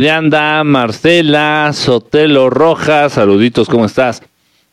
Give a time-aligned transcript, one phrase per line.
[0.00, 4.22] Leanda, Marcela, Sotelo Rojas, saluditos, ¿cómo estás?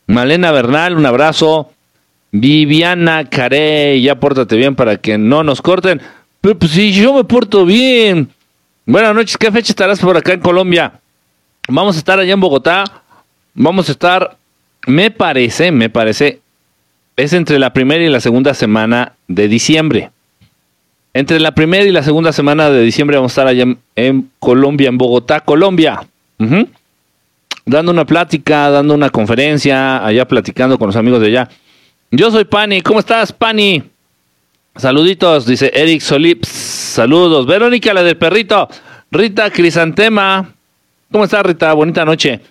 [0.06, 1.72] Malena Bernal, un abrazo.
[2.32, 6.00] Viviana Carey, ya pórtate bien para que no nos corten.
[6.42, 8.30] Pero pues si yo me porto bien.
[8.86, 11.00] Buenas noches, ¿qué fecha estarás por acá en Colombia?
[11.68, 12.84] Vamos a estar allá en Bogotá.
[13.56, 14.38] Vamos a estar,
[14.86, 16.40] me parece, me parece,
[17.16, 20.12] es entre la primera y la segunda semana de diciembre.
[21.16, 23.66] Entre la primera y la segunda semana de diciembre vamos a estar allá
[23.96, 26.06] en, Colombia, en Bogotá, Colombia.
[27.66, 31.50] Dando una plática, dando una conferencia, allá platicando con los amigos de allá.
[32.12, 33.82] Yo soy Pani, ¿cómo estás, Pani?
[34.76, 36.50] Saluditos, dice Eric Solips.
[36.50, 37.46] Saludos.
[37.48, 38.68] Verónica, la del perrito.
[39.10, 40.54] Rita Crisantema.
[41.10, 41.72] ¿Cómo estás, Rita?
[41.72, 42.42] Bonita noche.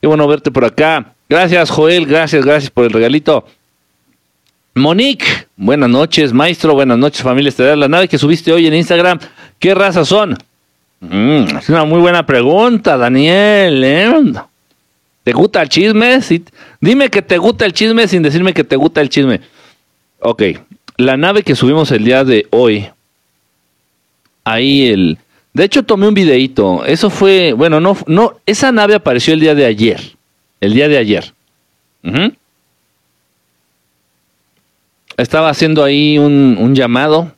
[0.00, 1.12] Qué bueno verte por acá.
[1.28, 2.06] Gracias, Joel.
[2.06, 3.44] Gracias, gracias por el regalito.
[4.74, 7.76] Monique, buenas noches, maestro, buenas noches, familia estelar.
[7.76, 9.18] La nave que subiste hoy en Instagram,
[9.58, 10.34] ¿qué raza son?
[11.00, 13.84] Mm, es una muy buena pregunta, Daniel.
[13.84, 14.32] ¿eh?
[15.24, 16.20] ¿Te gusta el chisme?
[16.80, 19.42] Dime que te gusta el chisme sin decirme que te gusta el chisme.
[20.20, 20.42] Ok,
[20.96, 22.88] la nave que subimos el día de hoy,
[24.44, 25.18] ahí el...
[25.52, 26.82] De hecho, tomé un videíto.
[26.86, 30.00] Eso fue, bueno, no, no, esa nave apareció el día de ayer.
[30.62, 31.34] El día de ayer
[35.16, 37.32] estaba haciendo ahí un, llamado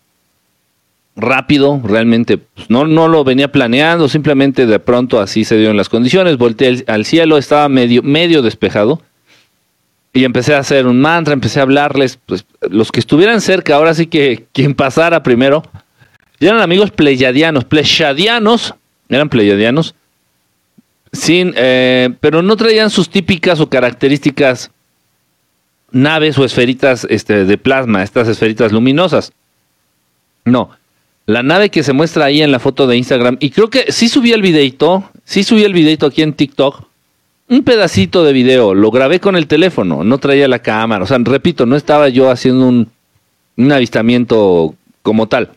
[1.17, 5.89] rápido, realmente pues, no, no lo venía planeando, simplemente de pronto así se dieron las
[5.89, 9.01] condiciones, volteé al cielo, estaba medio, medio despejado
[10.13, 13.95] y empecé a hacer un mantra, empecé a hablarles, pues los que estuvieran cerca, ahora
[13.95, 15.65] sí que quien pasara primero,
[16.41, 18.75] eran amigos pleyadianos, pleyadianos,
[19.09, 19.95] eran pleyadianos,
[21.13, 24.71] sin, eh, pero no traían sus típicas o características
[25.95, 29.33] naves o esferitas este, de plasma, estas esferitas luminosas.
[30.45, 30.71] No,
[31.27, 34.09] la nave que se muestra ahí en la foto de Instagram, y creo que sí
[34.09, 36.85] subí el videito, sí subí el videito aquí en TikTok,
[37.49, 41.19] un pedacito de video, lo grabé con el teléfono, no traía la cámara, o sea,
[41.23, 42.91] repito, no estaba yo haciendo un,
[43.57, 45.51] un avistamiento como tal.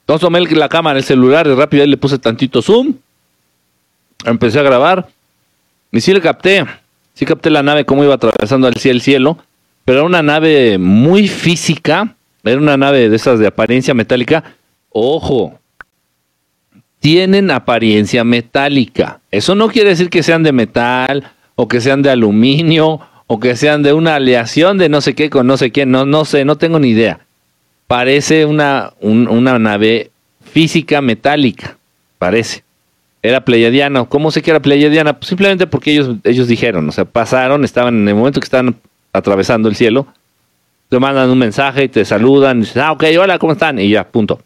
[0.00, 2.94] Entonces tomé la cámara, el celular, y rápido ahí le puse tantito zoom,
[4.24, 5.08] empecé a grabar,
[5.90, 6.64] y sí le capté,
[7.18, 9.38] sí capté la nave cómo iba atravesando el cielo,
[9.84, 12.14] pero era una nave muy física,
[12.44, 14.44] era una nave de esas de apariencia metálica.
[14.90, 15.58] Ojo,
[17.00, 19.18] tienen apariencia metálica.
[19.32, 23.56] Eso no quiere decir que sean de metal o que sean de aluminio o que
[23.56, 26.44] sean de una aleación de no sé qué con no sé quién, no, no sé,
[26.44, 27.18] no tengo ni idea.
[27.88, 30.12] Parece una, una nave
[30.52, 31.78] física metálica,
[32.18, 32.62] parece
[33.22, 34.08] era pleyadiano.
[34.08, 35.18] ¿Cómo sé que era pleyadiana?
[35.18, 38.76] Pues simplemente porque ellos, ellos dijeron, o sea, pasaron, estaban en el momento que estaban
[39.12, 40.06] atravesando el cielo,
[40.88, 43.78] te mandan un mensaje y te saludan, y dices, ah, ok, hola, ¿cómo están?
[43.78, 44.40] Y ya, punto.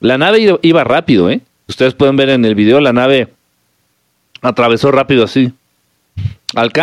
[0.00, 1.40] La nave iba rápido, ¿eh?
[1.66, 3.28] Ustedes pueden ver en el video, la nave
[4.42, 5.52] atravesó rápido así.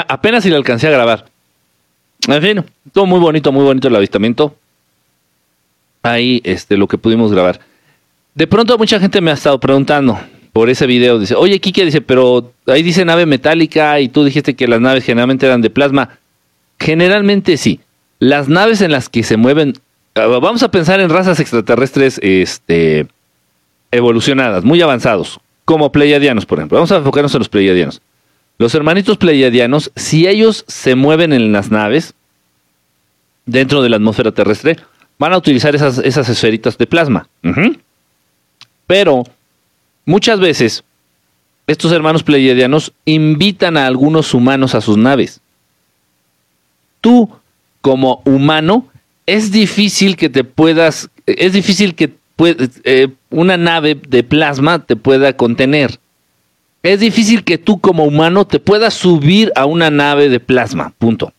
[0.08, 1.26] apenas si la alcancé a grabar.
[2.28, 4.56] En fin, todo muy bonito, muy bonito el avistamiento.
[6.04, 7.60] Ahí, este, lo que pudimos grabar.
[8.34, 10.20] De pronto mucha gente me ha estado preguntando,
[10.54, 11.20] por ese video.
[11.20, 15.04] Dice, oye, Kike, dice, pero ahí dice nave metálica y tú dijiste que las naves
[15.04, 16.18] generalmente eran de plasma.
[16.80, 17.80] Generalmente sí.
[18.20, 19.74] Las naves en las que se mueven,
[20.16, 23.08] ah, vamos a pensar en razas extraterrestres este,
[23.92, 26.78] evolucionadas, muy avanzados, como pleiadianos, por ejemplo.
[26.78, 28.02] Vamos a enfocarnos en los pleiadianos.
[28.58, 32.14] Los hermanitos pleiadianos, si ellos se mueven en las naves
[33.46, 34.78] dentro de la atmósfera terrestre,
[35.18, 37.28] van a utilizar esas, esas esferitas de plasma.
[38.86, 39.24] Pero
[40.06, 40.84] Muchas veces,
[41.68, 45.42] estos hermanos pleiadianos invitan a algunos humanos a sus naves.
[47.00, 47.30] Tú,
[47.82, 48.88] como humano,
[49.26, 52.14] es difícil que te puedas, es difícil que
[52.84, 56.00] eh, una nave de plasma te pueda contener.
[56.84, 61.32] Es difícil que tú como humano te puedas subir a una nave de plasma, punto.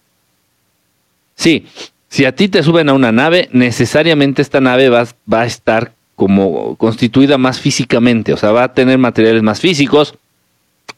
[1.34, 1.66] Sí,
[2.08, 5.92] si a ti te suben a una nave, necesariamente esta nave va, va a estar
[6.14, 10.14] como constituida más físicamente, o sea, va a tener materiales más físicos,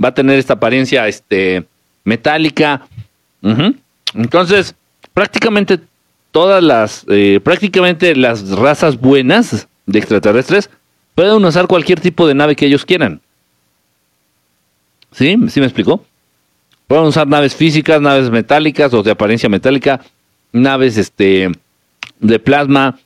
[0.02, 1.64] va a tener esta apariencia este,
[2.04, 2.86] metálica.
[4.14, 4.74] Entonces,
[5.12, 5.78] prácticamente
[6.30, 10.70] todas las, eh, prácticamente las razas buenas de extraterrestres
[11.14, 13.20] pueden usar cualquier tipo de nave que ellos quieran.
[15.12, 15.38] ¿Sí?
[15.48, 16.04] ¿Sí me explicó?
[16.88, 20.00] Pueden usar naves físicas, naves metálicas o de apariencia metálica,
[20.52, 21.52] naves este,
[22.18, 22.98] de plasma,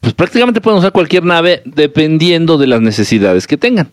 [0.00, 3.88] pues prácticamente pueden usar cualquier nave dependiendo de las necesidades que tengan.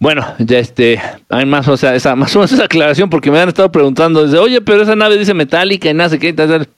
[0.00, 3.48] Bueno, ya este, hay más, o sea, más o menos esa aclaración porque me han
[3.48, 6.68] estado preguntando desde, oye, pero esa nave dice metálica y nada, qué, tal.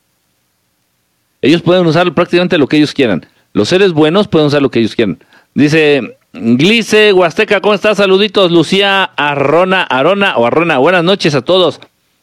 [1.43, 3.27] Ellos pueden usar prácticamente lo que ellos quieran.
[3.53, 5.19] Los seres buenos pueden usar lo que ellos quieran.
[5.55, 7.97] Dice Glice, Huasteca, ¿cómo estás?
[7.97, 10.79] Saluditos, Lucía Arrona, Arona o Arrona.
[10.79, 11.81] Buenas noches a todos.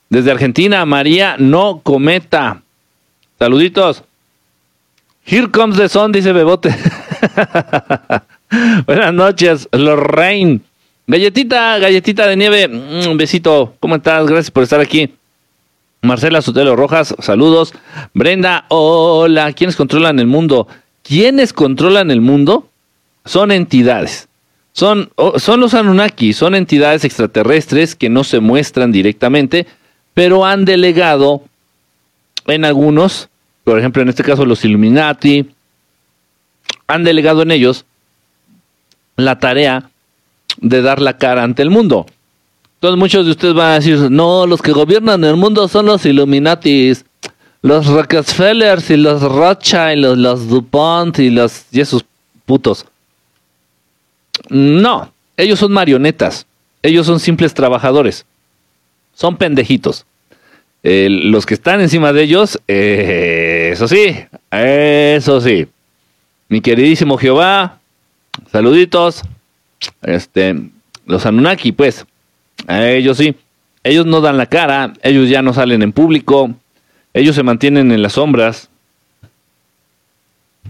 [0.09, 2.61] Desde Argentina, María No Cometa.
[3.39, 4.03] Saluditos.
[5.25, 6.69] Here comes the sun, dice Bebote.
[8.85, 10.61] Buenas noches, Lorraine.
[11.07, 12.67] Galletita, galletita de nieve.
[12.67, 13.75] Mm, un besito.
[13.79, 14.27] ¿Cómo estás?
[14.27, 15.13] Gracias por estar aquí.
[16.01, 17.73] Marcela Sotelo Rojas, saludos.
[18.13, 19.53] Brenda, hola.
[19.53, 20.67] ¿Quiénes controlan el mundo?
[21.01, 22.67] ¿Quiénes controlan el mundo?
[23.25, 24.27] Son entidades.
[24.73, 29.67] Son, son los Anunnaki, son entidades extraterrestres que no se muestran directamente,
[30.15, 31.43] pero han delegado
[32.47, 33.29] en algunos,
[33.63, 35.49] por ejemplo en este caso los Illuminati,
[36.87, 37.85] han delegado en ellos
[39.15, 39.89] la tarea
[40.57, 42.05] de dar la cara ante el mundo.
[42.75, 46.05] Entonces muchos de ustedes van a decir, no, los que gobiernan el mundo son los
[46.05, 47.05] Illuminatis,
[47.61, 52.03] los Rockefellers y los Rothschild, los, los DuPont y los y esos
[52.45, 52.85] putos.
[54.49, 56.45] No, ellos son marionetas,
[56.81, 58.25] ellos son simples trabajadores,
[59.13, 60.05] son pendejitos.
[60.83, 64.15] Los que están encima de ellos, eh, eso sí,
[64.51, 65.67] eso sí.
[66.49, 67.79] Mi queridísimo Jehová,
[68.51, 69.23] saluditos.
[70.01, 70.55] Este,
[71.05, 72.05] los Anunnaki, pues,
[72.67, 73.35] ellos sí,
[73.83, 76.53] ellos no dan la cara, ellos ya no salen en público,
[77.13, 78.69] ellos se mantienen en las sombras,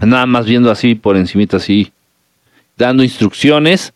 [0.02, 1.92] nada más viendo así por encimita así,
[2.78, 3.94] dando instrucciones.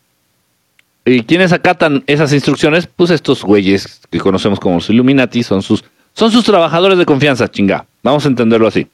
[1.05, 2.87] ¿Y quiénes acatan esas instrucciones?
[2.87, 5.83] Pues estos güeyes que conocemos como los Illuminati son sus,
[6.17, 7.85] son sus trabajadores de confianza, chinga.
[8.01, 8.87] Vamos a entenderlo así.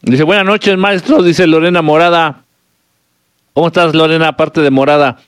[0.00, 2.44] Dice, buenas noches, maestros, dice Lorena Morada.
[3.52, 4.28] ¿Cómo estás, Lorena?
[4.28, 5.18] Aparte de Morada.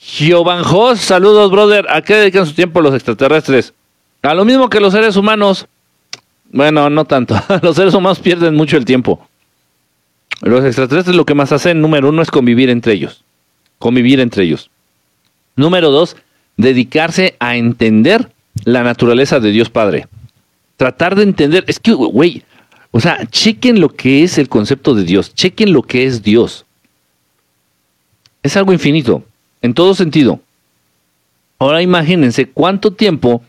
[0.00, 1.86] Giovanjos, saludos, brother.
[1.88, 3.74] ¿A qué dedican su tiempo los extraterrestres?
[4.22, 5.68] A lo mismo que los seres humanos.
[6.50, 7.40] Bueno, no tanto.
[7.62, 9.28] los seres humanos pierden mucho el tiempo.
[10.40, 13.22] Los extraterrestres lo que más hacen, número uno, es convivir entre ellos.
[13.78, 14.68] Convivir entre ellos.
[15.54, 16.16] Número dos,
[16.56, 18.32] dedicarse a entender
[18.64, 20.08] la naturaleza de Dios Padre.
[20.76, 22.42] Tratar de entender, es que, güey,
[22.90, 26.64] o sea, chequen lo que es el concepto de Dios, chequen lo que es Dios.
[28.42, 29.24] Es algo infinito,
[29.62, 30.40] en todo sentido.
[31.58, 33.42] Ahora imagínense cuánto tiempo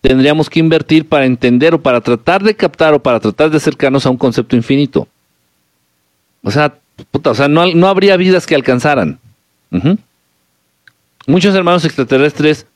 [0.00, 4.04] tendríamos que invertir para entender o para tratar de captar o para tratar de acercarnos
[4.04, 5.08] a un concepto infinito.
[6.42, 6.74] O sea,
[7.10, 9.18] puta, o sea, no, no habría vidas que alcanzaran.
[11.26, 12.66] Muchos hermanos extraterrestres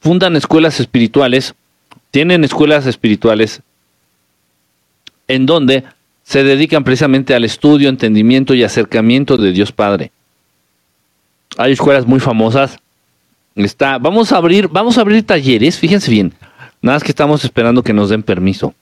[0.00, 1.54] fundan escuelas espirituales,
[2.14, 3.60] tienen escuelas espirituales
[5.26, 5.82] en donde
[6.22, 10.12] se dedican precisamente al estudio, entendimiento y acercamiento de Dios Padre.
[11.56, 12.78] Hay escuelas muy famosas.
[13.56, 16.32] Está, vamos a abrir, vamos a abrir talleres, fíjense bien.
[16.80, 18.74] Nada más que estamos esperando que nos den permiso.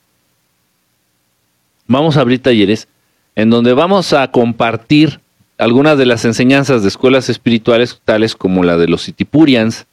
[1.87, 2.87] Vamos a abrir talleres
[3.35, 5.21] en donde vamos a compartir
[5.57, 9.87] algunas de las enseñanzas de escuelas espirituales, tales como la de los Sitipurians.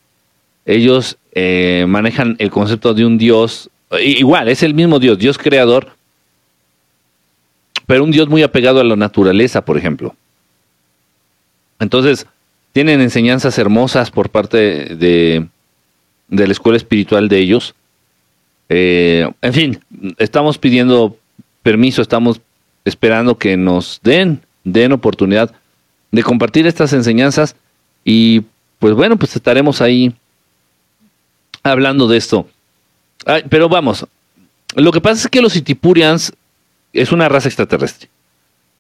[0.70, 5.94] Ellos eh, manejan el concepto de un Dios, igual, es el mismo Dios, Dios creador,
[7.88, 10.16] pero un Dios muy apegado a la naturaleza, por ejemplo.
[11.80, 12.28] Entonces,
[12.72, 15.48] tienen enseñanzas hermosas por parte de,
[16.28, 17.74] de la escuela espiritual de ellos.
[18.70, 19.80] Eh, en fin,
[20.20, 21.18] estamos pidiendo
[21.64, 22.42] permiso, estamos
[22.86, 25.52] esperando que nos den, den oportunidad
[26.12, 27.56] de compartir estas enseñanzas
[28.06, 28.44] y
[28.78, 30.14] pues bueno, pues estaremos ahí
[31.64, 32.48] hablando de esto.
[33.50, 34.06] pero vamos,
[34.76, 36.34] lo que pasa es que los Itipurians
[36.94, 38.10] es una raza extraterrestre.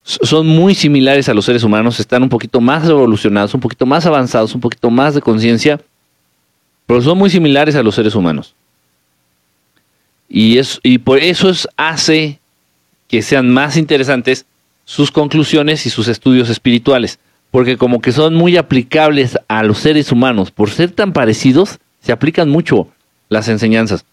[0.03, 4.05] Son muy similares a los seres humanos, están un poquito más evolucionados, un poquito más
[4.05, 5.79] avanzados, un poquito más de conciencia,
[6.85, 8.55] pero son muy similares a los seres humanos.
[10.27, 12.39] Y, es, y por eso es, hace
[13.07, 14.45] que sean más interesantes
[14.85, 17.19] sus conclusiones y sus estudios espirituales,
[17.51, 22.11] porque como que son muy aplicables a los seres humanos, por ser tan parecidos, se
[22.11, 22.87] aplican mucho
[23.29, 24.05] las enseñanzas.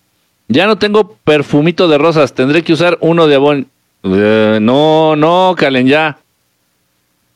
[0.49, 3.67] Ya no tengo perfumito de rosas, tendré que usar uno de abón.
[4.05, 6.19] Eh, no, no, Calen, ya.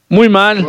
[0.09, 0.67] Muy mal.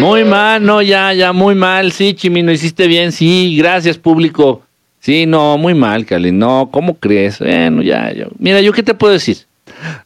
[0.00, 1.92] Muy mal, no, ya, ya, muy mal.
[1.92, 3.10] Sí, Chimino, hiciste bien.
[3.10, 4.62] Sí, gracias, público.
[5.00, 6.32] Sí, no, muy mal, Cali.
[6.32, 7.38] No, ¿cómo crees?
[7.38, 8.26] Bueno, ya, ya.
[8.38, 9.38] Mira, ¿yo qué te puedo decir?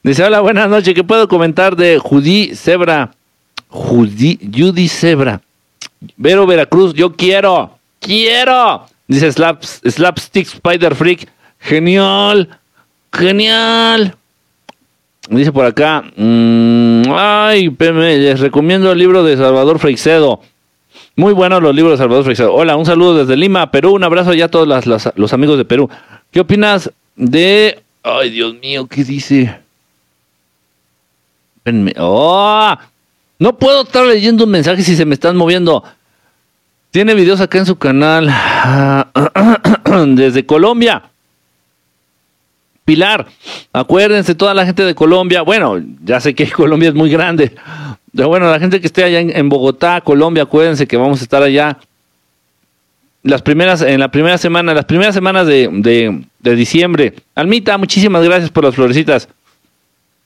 [0.03, 0.95] Dice, hola, buenas noches.
[0.95, 3.13] ¿Qué puedo comentar de Judy Zebra?
[3.69, 5.41] Judy, Judy Zebra.
[6.17, 7.79] Vero Veracruz, yo quiero.
[8.01, 8.87] ¡Quiero!
[9.07, 11.29] Dice Slapstick Spider Freak.
[11.61, 12.49] Genial.
[13.13, 14.17] Genial.
[15.29, 16.03] Dice por acá.
[16.17, 20.41] Mm, ay, les recomiendo el libro de Salvador Freixedo.
[21.15, 22.53] Muy buenos los libros de Salvador Freixedo.
[22.55, 23.93] Hola, un saludo desde Lima, Perú.
[23.95, 25.89] Un abrazo ya a todos los amigos de Perú.
[26.31, 27.83] ¿Qué opinas de...
[28.03, 29.61] Ay, Dios mío, ¿qué dice?
[31.99, 32.75] ¡Oh!
[33.43, 35.83] No puedo estar leyendo un mensaje si se me están moviendo.
[36.93, 38.33] Tiene videos acá en su canal
[40.15, 41.03] desde Colombia.
[42.85, 43.27] Pilar,
[43.73, 47.53] acuérdense, toda la gente de Colombia, bueno, ya sé que Colombia es muy grande,
[48.15, 51.43] pero bueno, la gente que esté allá en, Bogotá, Colombia, acuérdense que vamos a estar
[51.43, 51.79] allá
[53.25, 57.15] las primeras, en la primera semana, las primeras semanas de, de diciembre.
[57.35, 59.29] Almita, muchísimas gracias por las florecitas.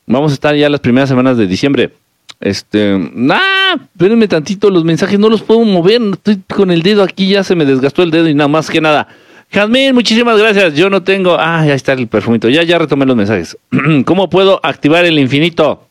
[0.05, 1.93] Vamos a estar ya las primeras semanas de diciembre.
[2.41, 7.29] Este, ah, espérenme tantito, los mensajes no los puedo mover, estoy con el dedo aquí,
[7.29, 9.09] ya se me desgastó el dedo y nada más que nada.
[9.51, 10.75] Jazmín, muchísimas gracias.
[10.75, 11.37] Yo no tengo.
[11.39, 12.49] Ah, ya está el perfumito.
[12.49, 13.57] Ya, ya retomé los mensajes.
[14.05, 15.87] ¿Cómo puedo activar el infinito?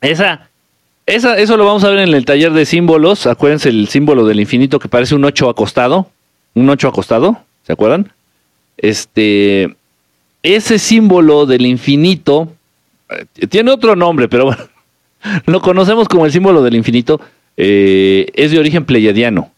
[0.00, 0.48] Esa,
[1.06, 3.26] esa, eso lo vamos a ver en el taller de símbolos.
[3.26, 6.10] Acuérdense el símbolo del infinito que parece un 8 acostado.
[6.54, 7.38] Un 8 acostado.
[7.66, 8.12] ¿Se acuerdan?
[8.76, 9.76] Este.
[10.42, 12.52] Ese símbolo del infinito.
[13.10, 14.62] Eh, tiene otro nombre, pero bueno.
[15.46, 17.20] Lo conocemos como el símbolo del infinito.
[17.56, 19.50] Eh, es de origen pleiadiano.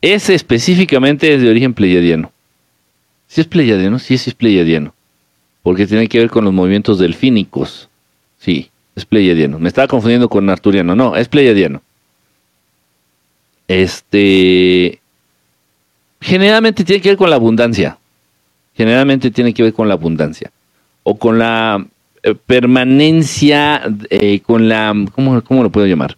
[0.00, 2.30] Ese específicamente es de origen pleiadiano.
[3.26, 4.94] Si es pleiadiano, sí, sí es pleiadiano.
[5.62, 7.88] Porque tiene que ver con los movimientos delfínicos.
[8.38, 9.58] Sí, es pleiadiano.
[9.58, 10.94] Me estaba confundiendo con arturiano.
[10.94, 11.82] No, es pleiadiano.
[13.66, 15.00] Este.
[16.20, 17.98] Generalmente tiene que ver con la abundancia.
[18.76, 20.50] Generalmente tiene que ver con la abundancia.
[21.02, 21.84] O con la
[22.34, 24.94] permanencia, eh, con la.
[25.14, 26.16] ¿cómo, ¿Cómo lo puedo llamar?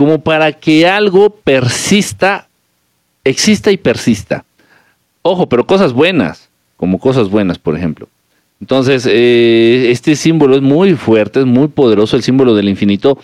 [0.00, 2.48] como para que algo persista,
[3.22, 4.46] exista y persista.
[5.20, 6.48] Ojo, pero cosas buenas,
[6.78, 8.08] como cosas buenas, por ejemplo.
[8.62, 13.18] Entonces, eh, este símbolo es muy fuerte, es muy poderoso, el símbolo del infinito.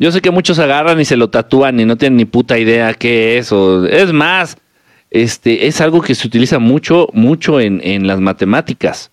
[0.00, 2.94] Yo sé que muchos agarran y se lo tatúan y no tienen ni puta idea
[2.94, 3.52] qué es.
[3.52, 4.58] O, es más,
[5.12, 9.12] este, es algo que se utiliza mucho, mucho en, en las matemáticas.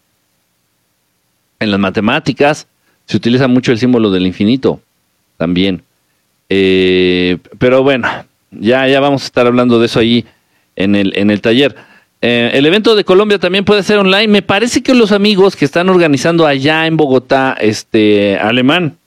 [1.59, 2.67] En las matemáticas
[3.05, 4.81] se utiliza mucho el símbolo del infinito
[5.37, 5.83] también.
[6.49, 8.07] Eh, pero bueno,
[8.51, 10.25] ya, ya vamos a estar hablando de eso ahí
[10.75, 11.75] en el, en el taller.
[12.21, 14.27] Eh, el evento de Colombia también puede ser online.
[14.27, 18.97] Me parece que los amigos que están organizando allá en Bogotá, este, alemán.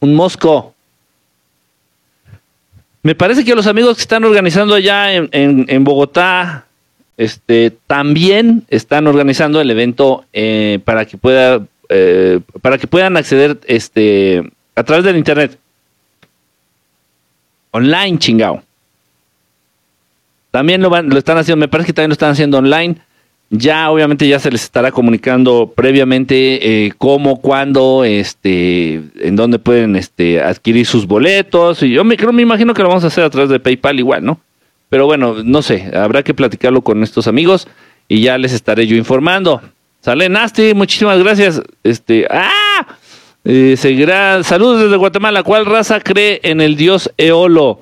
[0.00, 0.75] Un Mosco.
[3.06, 6.66] Me parece que los amigos que están organizando allá en, en Bogotá,
[7.16, 13.60] este, también están organizando el evento eh, para que pueda eh, para que puedan acceder
[13.68, 15.56] este, a través del internet.
[17.70, 18.64] Online, chingao.
[20.50, 22.96] También lo, van, lo están haciendo, me parece que también lo están haciendo online.
[23.48, 29.94] Ya obviamente ya se les estará comunicando previamente eh, cómo, cuándo, este, en dónde pueden
[29.94, 31.82] este, adquirir sus boletos.
[31.82, 33.98] Y yo me, creo, me imagino que lo vamos a hacer a través de PayPal
[33.98, 34.40] igual, ¿no?
[34.88, 37.68] Pero bueno, no sé, habrá que platicarlo con estos amigos
[38.08, 39.62] y ya les estaré yo informando.
[40.00, 41.62] Sale Nasty, muchísimas gracias.
[41.82, 42.86] Este, ¡ah!
[43.44, 44.42] Eh, seguirá.
[44.42, 45.44] Saludos desde Guatemala.
[45.44, 47.78] ¿Cuál raza cree en el dios Eolo?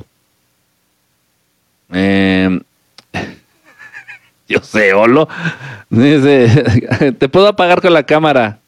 [1.92, 2.60] Eh,
[4.60, 5.28] dios Eolo.
[7.18, 8.58] Te puedo apagar con la cámara.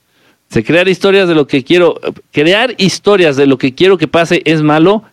[0.49, 2.01] Se crear historias de lo que quiero.
[2.33, 5.05] Crear historias de lo que quiero que pase es malo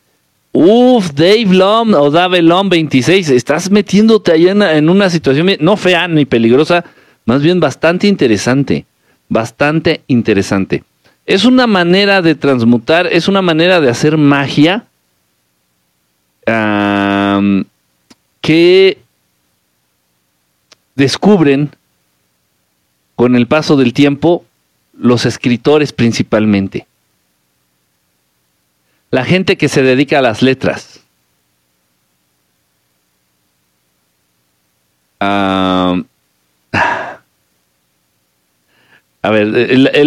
[0.56, 6.08] Uf, Dave Lom o Dave Lom 26, estás metiéndote allá en, una situación no fea
[6.08, 6.86] ni peligrosa,
[7.26, 8.86] más bien bastante interesante,
[9.30, 10.84] bastante interesante.
[11.26, 14.86] Es una manera de transmutar, es una manera de hacer magia
[18.42, 18.98] que
[20.96, 21.72] descubren
[23.16, 24.46] con el paso del tiempo
[24.98, 26.88] los escritores principalmente
[29.14, 31.00] la gente que se dedica a las letras.
[35.22, 36.04] a
[39.30, 39.48] ver,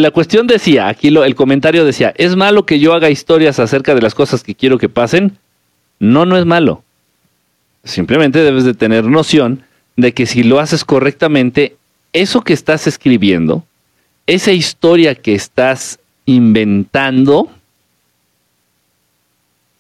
[0.01, 3.95] la, cuestión decía, aquí lo, el comentario decía, ¿es malo que yo haga historias acerca
[3.95, 5.39] de las cosas que quiero que pasen?
[6.01, 6.83] No, no es malo.
[7.85, 9.63] Simplemente debes de tener noción
[9.97, 11.77] de que si lo haces correctamente,
[12.13, 13.65] eso que estás escribiendo,
[14.27, 17.51] esa historia que estás inventando,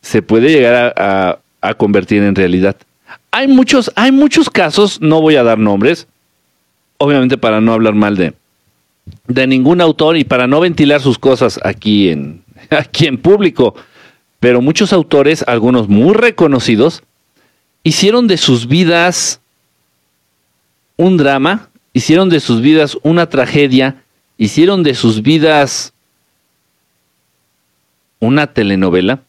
[0.01, 1.39] se puede llegar a,
[1.79, 2.77] convertir en realidad.
[3.33, 6.07] Hay muchos, hay muchos casos, no voy a dar nombres,
[6.97, 8.35] obviamente para no hablar mal de,
[9.27, 13.75] de ningún autor y para no ventilar sus cosas aquí en, aquí en público,
[14.39, 17.03] pero muchos autores, algunos muy reconocidos,
[17.83, 19.41] hicieron de sus vidas
[20.97, 24.03] un drama, hicieron de sus vidas una tragedia,
[24.39, 25.93] hicieron de sus vidas
[28.21, 29.21] una telenovela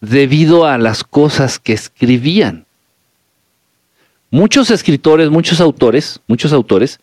[0.00, 2.66] debido a las cosas que escribían.
[4.30, 7.00] Muchos escritores, muchos autores, muchos autores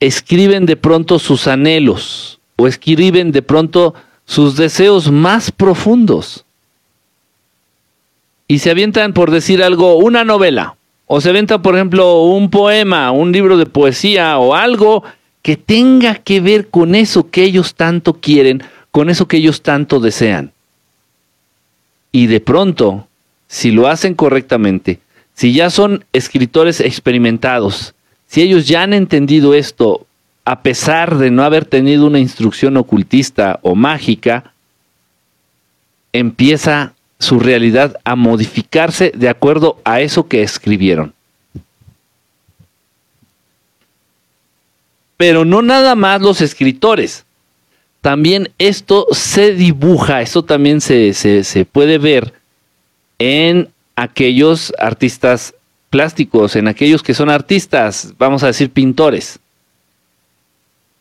[0.00, 3.94] escriben de pronto sus anhelos o escriben de pronto
[4.24, 6.44] sus deseos más profundos.
[8.46, 10.76] Y se avientan, por decir algo, una novela.
[11.06, 15.04] O se avientan, por ejemplo, un poema, un libro de poesía o algo
[15.42, 20.00] que tenga que ver con eso que ellos tanto quieren, con eso que ellos tanto
[20.00, 20.52] desean.
[22.10, 23.06] Y de pronto,
[23.46, 25.00] si lo hacen correctamente,
[25.34, 27.94] si ya son escritores experimentados,
[28.26, 30.06] si ellos ya han entendido esto,
[30.44, 34.52] a pesar de no haber tenido una instrucción ocultista o mágica,
[36.12, 36.93] empieza
[37.24, 41.12] su realidad a modificarse de acuerdo a eso que escribieron.
[45.16, 47.24] Pero no nada más los escritores.
[48.00, 52.34] También esto se dibuja, esto también se, se puede ver
[53.18, 55.54] en aquellos artistas
[55.88, 59.38] plásticos, en aquellos que son artistas, vamos a decir pintores.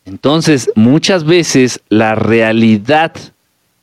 [0.06, 3.14] Entonces, muchas veces la realidad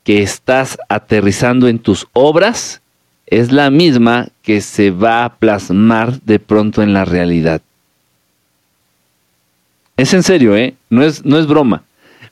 [0.05, 2.81] que estás aterrizando en tus obras
[3.27, 7.63] es la misma que se va a plasmar de pronto en la realidad.
[9.97, 10.75] Es en serio, ¿eh?
[10.89, 11.83] No es, no es broma.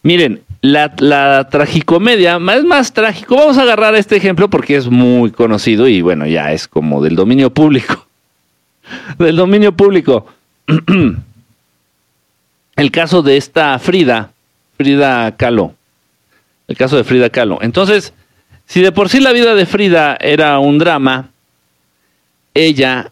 [0.03, 3.37] Miren, la, la, tragicomedia es más trágico.
[3.37, 7.15] Vamos a agarrar este ejemplo porque es muy conocido y bueno, ya es como del
[7.15, 8.07] dominio público.
[9.19, 10.27] del dominio público.
[12.77, 14.33] el caso de esta Frida,
[14.77, 15.75] Frida Kahlo.
[16.69, 17.59] El caso de Frida Kahlo.
[17.63, 18.13] Entonces,
[18.67, 21.31] si de por sí la vida de Frida era un drama,
[22.55, 23.11] ella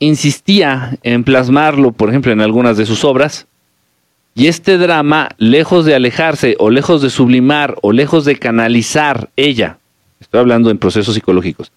[0.00, 3.46] insistía en plasmarlo, por ejemplo, en algunas de sus obras,
[4.34, 9.78] y este drama, lejos de alejarse o lejos de sublimar o lejos de canalizar ella,
[10.20, 11.72] estoy hablando en procesos psicológicos,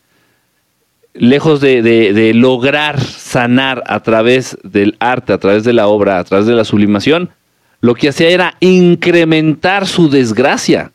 [1.14, 6.46] lejos de, lograr sanar a través del arte, a través de la obra, a través
[6.46, 7.32] de la sublimación,
[7.84, 10.94] lo que hacía era incrementar su desgracia.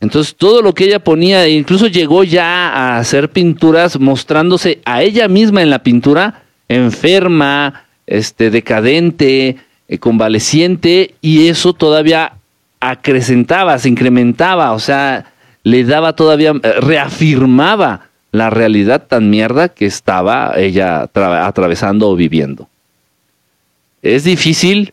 [0.00, 5.28] Entonces todo lo que ella ponía, incluso llegó ya a hacer pinturas mostrándose a ella
[5.28, 12.32] misma en la pintura enferma, este, decadente, eh, convaleciente, y eso todavía
[12.80, 15.26] acrecentaba, se incrementaba, o sea,
[15.62, 22.68] le daba todavía, eh, reafirmaba la realidad tan mierda que estaba ella atravesando o viviendo.
[24.02, 24.92] Es difícil,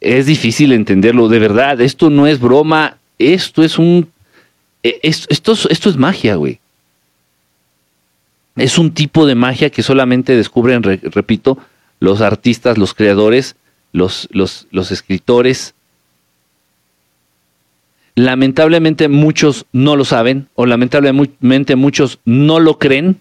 [0.00, 4.10] es difícil entenderlo, de verdad, esto no es broma, esto es un,
[4.82, 6.58] e, esto, esto es magia, güey.
[8.56, 11.58] Es un tipo de magia que solamente descubren, repito,
[12.00, 13.56] los artistas, los creadores,
[13.92, 15.74] los, los, los escritores,
[18.18, 23.20] Lamentablemente muchos no lo saben o lamentablemente muchos no lo creen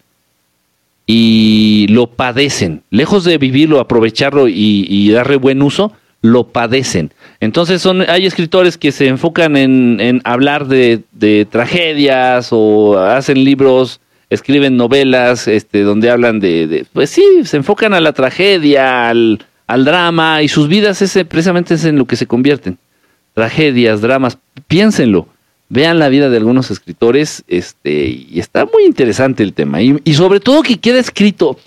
[1.05, 2.83] y lo padecen.
[2.89, 7.11] Lejos de vivirlo, aprovecharlo y, darle buen uso, lo padecen.
[7.39, 14.77] Entonces son, hay escritores que se enfocan en, hablar de, tragedias o hacen libros, escriben
[14.77, 20.41] novelas este, donde hablan de, pues sí, se enfocan a la tragedia, al, al drama
[20.41, 22.79] y sus vidas ese, precisamente es en lo que se convierten
[23.35, 25.27] tragedias, dramas, piénsenlo,
[25.69, 30.39] vean la vida de algunos escritores, este, y está muy interesante el tema, y, sobre
[30.39, 31.57] todo que queda escrito,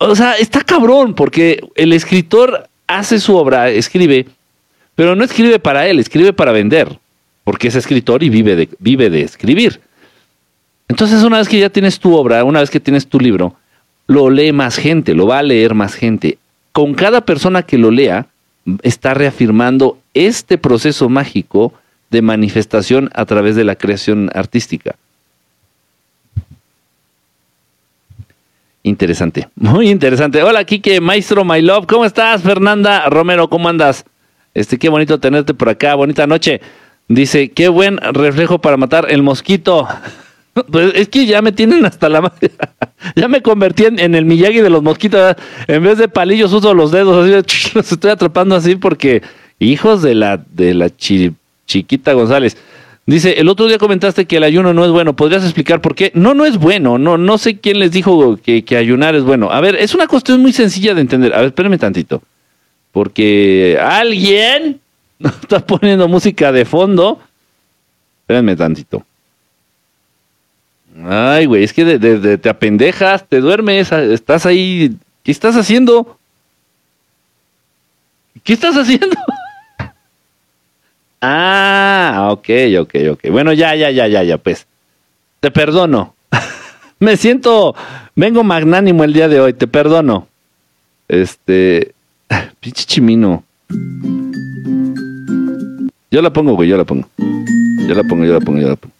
[0.00, 4.26] o sea, está cabrón, porque el escritor hace su obra, escribe,
[4.94, 6.98] pero no escribe para él, escribe para vender,
[7.44, 9.80] porque es escritor y vive de, vive de escribir.
[10.88, 13.56] Entonces, una vez que ya tienes tu obra, una vez que tienes tu libro,
[14.06, 16.38] lo lee más gente, lo va a leer más gente.
[16.72, 18.26] Con cada persona que lo lea,
[18.82, 21.72] está reafirmando este proceso mágico
[22.10, 24.96] de manifestación a través de la creación artística.
[28.82, 30.42] Interesante, muy interesante.
[30.44, 31.86] Hola, Kike, maestro, my love.
[31.86, 33.50] ¿Cómo estás, Fernanda Romero?
[33.50, 34.04] ¿Cómo andas?
[34.54, 35.96] Este, qué bonito tenerte por acá.
[35.96, 36.60] Bonita noche.
[37.08, 39.86] Dice, qué buen reflejo para matar el mosquito.
[40.72, 42.50] Pues es que ya me tienen hasta la madre.
[43.14, 45.36] ya me convertí en, el Miyagi de los mosquitos.
[45.66, 47.28] En vez de palillos uso los dedos.
[47.44, 49.20] Así, los estoy atrapando así porque
[49.58, 50.88] hijos de la, de la
[51.66, 52.56] chiquita González.
[53.06, 55.14] Dice, el otro día comentaste que el ayuno no es bueno.
[55.14, 56.10] ¿Podrías explicar por qué?
[56.14, 56.98] No, no es bueno.
[56.98, 59.50] No, no sé quién les dijo que, que ayunar es bueno.
[59.52, 61.32] A ver, es una cuestión muy sencilla de entender.
[61.32, 62.20] A ver, espérenme tantito.
[62.90, 64.80] Porque alguien
[65.20, 67.20] está poniendo música de fondo.
[68.22, 69.04] Espérenme tantito.
[71.04, 74.96] Ay, güey, es que de, te apendejas, te duermes, estás ahí.
[75.22, 76.18] ¿Qué estás haciendo?
[78.42, 79.16] ¿Qué estás haciendo?
[81.20, 82.48] ah, ok,
[82.80, 83.30] ok, ok.
[83.30, 84.66] Bueno, ya, ya, ya, ya, ya, pues.
[85.40, 86.14] Te perdono.
[86.98, 87.74] Me siento,
[88.14, 90.28] vengo magnánimo el día de hoy, te perdono.
[91.08, 91.92] Este.
[92.60, 93.44] Pinche chimino.
[96.10, 97.08] Yo la pongo, güey, yo la pongo.
[97.18, 98.94] Yo la pongo, yo la pongo, yo la pongo.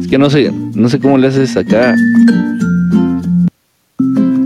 [0.00, 1.94] Es que no sé, no sé cómo le haces acá.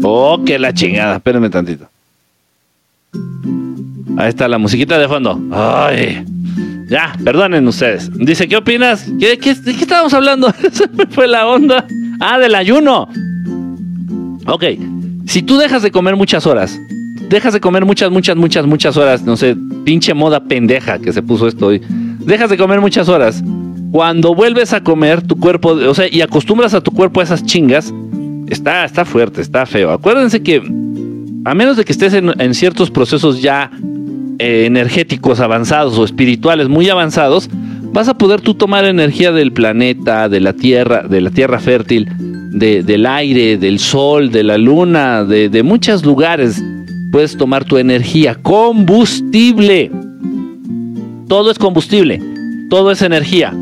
[0.03, 1.16] Oh, que la chingada.
[1.16, 1.88] Espérenme tantito.
[4.19, 5.41] Ahí está la musiquita de fondo.
[5.53, 6.25] Ay.
[6.91, 8.11] Ya, perdonen ustedes.
[8.19, 9.07] Dice, ¿qué opinas?
[9.21, 10.53] ¿Qué, qué, ¿De qué estábamos hablando?
[10.73, 11.87] Se me fue la onda.
[12.19, 13.09] Ah, del ayuno.
[14.47, 14.65] Ok.
[15.27, 16.77] Si tú dejas de comer muchas horas,
[17.29, 21.23] dejas de comer muchas, muchas, muchas, muchas horas, no sé, pinche moda pendeja que se
[21.23, 21.81] puso esto hoy.
[22.19, 23.45] Dejas de comer muchas horas.
[23.93, 27.45] Cuando vuelves a comer, tu cuerpo, o sea, y acostumbras a tu cuerpo a esas
[27.45, 27.95] chingas,
[28.49, 29.93] está, está fuerte, está feo.
[29.93, 30.61] Acuérdense que
[31.45, 33.71] a menos de que estés en, ciertos procesos ya
[34.38, 37.48] eh, energéticos avanzados o espirituales muy avanzados,
[37.92, 42.09] vas a poder tú tomar energía del planeta, de la tierra, de la tierra fértil,
[42.53, 46.62] del aire, del sol, de la luna, de, de muchos lugares.
[47.11, 49.90] Puedes tomar tu energía, combustible.
[51.29, 52.20] Todo es combustible,
[52.70, 53.55] todo es energía.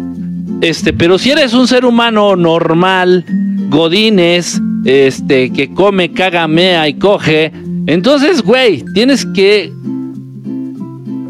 [0.60, 3.24] Este, pero si eres un ser humano normal,
[3.68, 7.52] godines, este, que come, caga, mea y coge,
[7.86, 9.72] entonces, güey, tienes que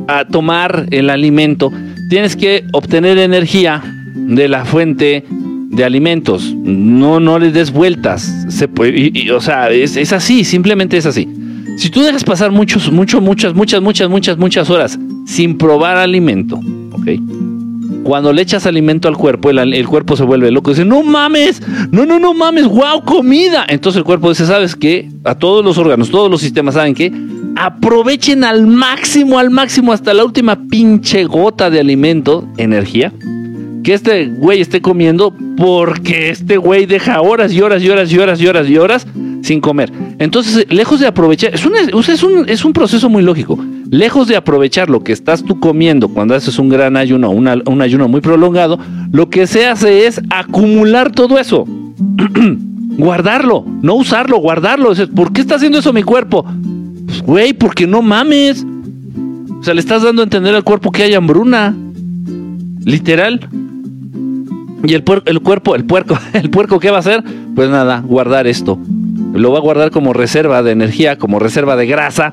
[0.08, 1.72] a tomar el alimento,
[2.08, 3.82] tienes que obtener energía
[4.14, 5.24] de la fuente
[5.70, 6.54] de alimentos.
[6.54, 8.46] No, no les des vueltas.
[8.48, 11.28] Se puede, o sea, es, así, simplemente es así.
[11.76, 16.56] Si tú dejas pasar muchos, muchos, muchas, muchas, muchas, muchas, muchas horas sin probar alimento,
[16.92, 17.35] ¿ok?
[18.06, 20.70] Cuando le echas alimento al cuerpo, el, cuerpo se vuelve loco.
[20.70, 23.66] Dice, no mames, no, no, no mames, wow, comida.
[23.68, 25.08] Entonces el cuerpo dice, ¿sabes qué?
[25.24, 27.12] A todos los órganos, todos los sistemas, ¿saben qué?
[27.56, 33.12] Aprovechen al máximo, al máximo, hasta la última pinche gota de alimento, energía,
[33.82, 38.18] que este güey esté comiendo porque este güey deja horas y horas y horas y
[38.20, 39.06] horas y horas y horas
[39.42, 39.90] sin comer.
[40.20, 43.58] Entonces, lejos de aprovechar, es un, es un, es un proceso muy lógico.
[43.90, 48.08] Lejos de aprovechar lo que estás tú comiendo cuando haces un gran ayuno, un ayuno
[48.08, 48.78] muy prolongado,
[49.12, 51.66] lo que se hace es acumular todo eso.
[52.98, 54.92] guardarlo, no usarlo, guardarlo.
[55.14, 56.44] ¿Por qué está haciendo eso mi cuerpo?
[57.06, 58.66] Pues, güey, porque no mames.
[59.60, 61.74] O sea, le estás dando a entender al cuerpo que hay hambruna.
[62.84, 63.48] Literal.
[64.84, 67.22] Y el, el cuerpo, el puerco, el puerco, ¿qué va a hacer?
[67.54, 68.78] Pues nada, guardar esto.
[69.32, 72.32] Lo va a guardar como reserva de energía, como reserva de grasa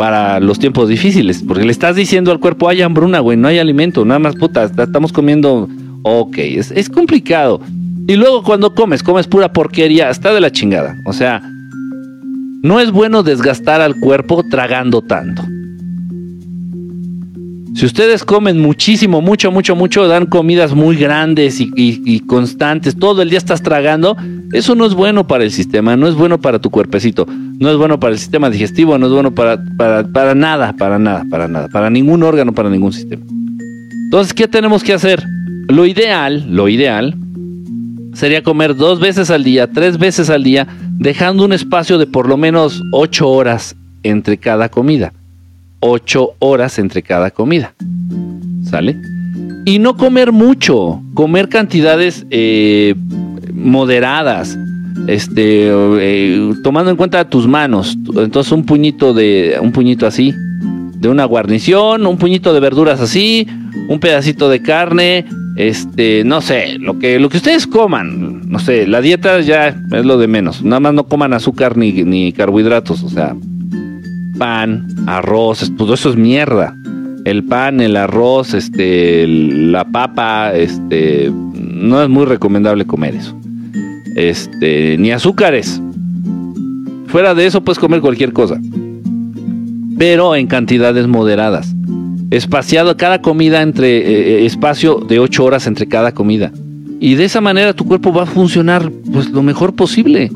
[0.00, 1.44] para los tiempos difíciles.
[1.46, 4.64] Porque le estás diciendo al cuerpo, hay hambruna, güey, no hay alimento, nada más puta,
[4.64, 5.68] estamos comiendo.
[6.04, 7.60] Ok, es, es complicado.
[8.08, 10.96] Y luego cuando comes, comes pura porquería, está de la chingada.
[11.04, 11.42] O sea,
[12.62, 15.42] no es bueno desgastar al cuerpo tragando tanto.
[17.80, 23.30] Si ustedes comen muchísimo, mucho, mucho, mucho, dan comidas muy grandes y, constantes, todo el
[23.30, 24.18] día estás tragando,
[24.52, 27.78] eso no es bueno para el sistema, no es bueno para tu cuerpecito, no es
[27.78, 31.48] bueno para el sistema digestivo, no es bueno para, para, para nada, para nada, para
[31.48, 33.24] nada, para ningún órgano, para ningún sistema.
[34.04, 35.24] Entonces, ¿qué tenemos que hacer?
[35.68, 37.16] Lo ideal, lo ideal,
[38.12, 42.28] sería comer dos veces al día, tres veces al día, dejando un espacio de por
[42.28, 45.14] lo menos ocho horas entre cada comida.
[45.80, 47.74] 8 horas entre cada comida.
[48.64, 48.96] ¿Sale?
[49.64, 52.94] Y no comer mucho, comer cantidades eh,
[53.52, 54.56] moderadas,
[55.06, 57.96] este, eh, tomando en cuenta tus manos.
[58.16, 60.34] Entonces un puñito de, un puñito así,
[61.00, 63.46] de una guarnición, un puñito de verduras así,
[63.88, 68.86] un pedacito de carne, este, no sé, lo que, lo que ustedes coman, no sé,
[68.86, 70.62] la dieta ya es lo de menos.
[70.62, 73.36] Nada más no coman azúcar ni, ni carbohidratos, o sea,
[74.40, 76.74] pan, arroz, todo eso es mierda.
[77.26, 83.38] El pan, el arroz, este, la papa, este, no es muy recomendable comer eso.
[84.16, 85.82] Este, ni azúcares.
[87.08, 88.58] Fuera de eso puedes comer cualquier cosa.
[89.98, 91.74] Pero en cantidades moderadas.
[92.30, 96.50] Espaciado cada comida entre eh, eh, espacio de 8 horas entre cada comida.
[96.98, 100.30] Y de esa manera tu cuerpo va a funcionar pues lo mejor posible.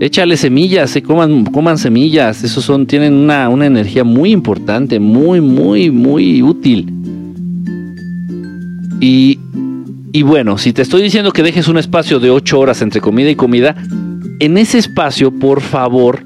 [0.00, 5.40] Échale semillas, se coman, coman semillas, esos son, tienen una, una energía muy importante, muy,
[5.40, 6.92] muy, muy útil.
[9.00, 9.38] Y,
[10.12, 13.30] y bueno, si te estoy diciendo que dejes un espacio de 8 horas entre comida
[13.30, 13.76] y comida,
[14.40, 16.24] en ese espacio, por favor,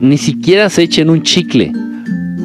[0.00, 1.72] ni siquiera se echen un chicle.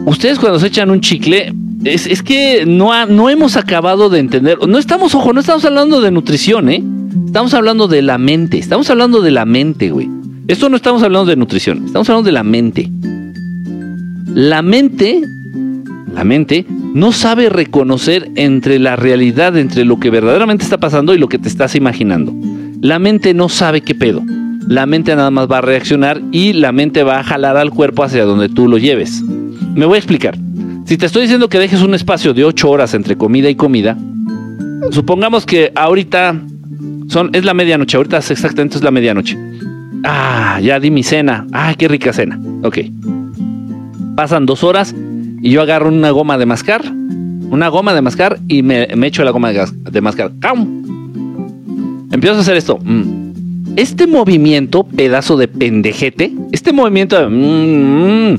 [0.06, 4.58] Ustedes cuando se echan un chicle, es, es que no, no hemos acabado de entender.
[4.68, 6.84] No estamos, ojo, no estamos hablando de nutrición, ¿eh?
[7.26, 8.58] Estamos hablando de la mente.
[8.58, 10.21] Estamos hablando de la mente, güey.
[10.52, 12.92] Esto no estamos hablando de nutrición, estamos hablando de la mente.
[14.36, 15.22] La mente,
[16.14, 21.18] la mente no sabe reconocer entre la realidad, entre lo que verdaderamente está pasando y
[21.18, 22.34] lo que te estás imaginando.
[22.82, 24.24] La mente no sabe qué pedo.
[24.68, 28.04] la mente nada más va a reaccionar y la mente va a jalar al cuerpo
[28.04, 29.22] hacia donde tú lo lleves.
[29.74, 30.38] Me voy a explicar.
[30.84, 33.98] Si te estoy diciendo que dejes un espacio de 8 horas entre comida y comida,
[34.90, 36.42] supongamos que ahorita
[37.08, 39.38] son, es la medianoche, ahorita exactamente es la medianoche.
[40.04, 41.46] Ah, ya di mi cena.
[41.52, 42.40] Ah, qué rica cena.
[42.64, 42.80] Ok.
[44.16, 44.96] Pasan dos horas
[45.42, 49.32] y yo agarro una goma de mascar, una goma de mascar y me, echo la
[49.32, 50.32] goma de, mascar.
[50.40, 52.08] ¡Cam!
[52.12, 52.78] Empiezo a hacer esto.
[52.84, 53.32] Mm.
[53.78, 58.38] Este movimiento, pedazo de pendejete, este movimiento de...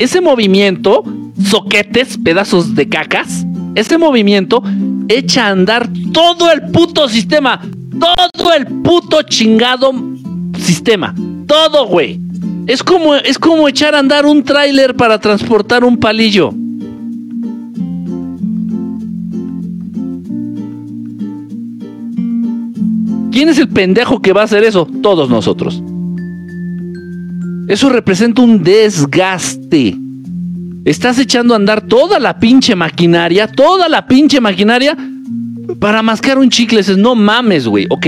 [0.00, 1.04] ese movimiento,
[1.44, 4.62] soquetes, pedazos de cacas, ese movimiento
[5.08, 7.60] echa a andar todo el puto sistema.
[8.00, 9.92] Todo el puto chingado
[10.58, 11.14] sistema.
[11.46, 12.20] Todo, güey.
[12.66, 16.50] Es como, es como echar a andar un tráiler para transportar un palillo.
[23.32, 24.86] ¿Quién es el pendejo que va a hacer eso?
[25.02, 25.82] Todos nosotros.
[27.68, 29.96] Eso representa un desgaste.
[30.84, 34.96] Estás echando a andar toda la pinche maquinaria, toda la pinche maquinaria
[35.78, 36.78] para mascar un chicle.
[36.78, 37.86] Dices, no mames, güey.
[37.90, 38.06] Ok,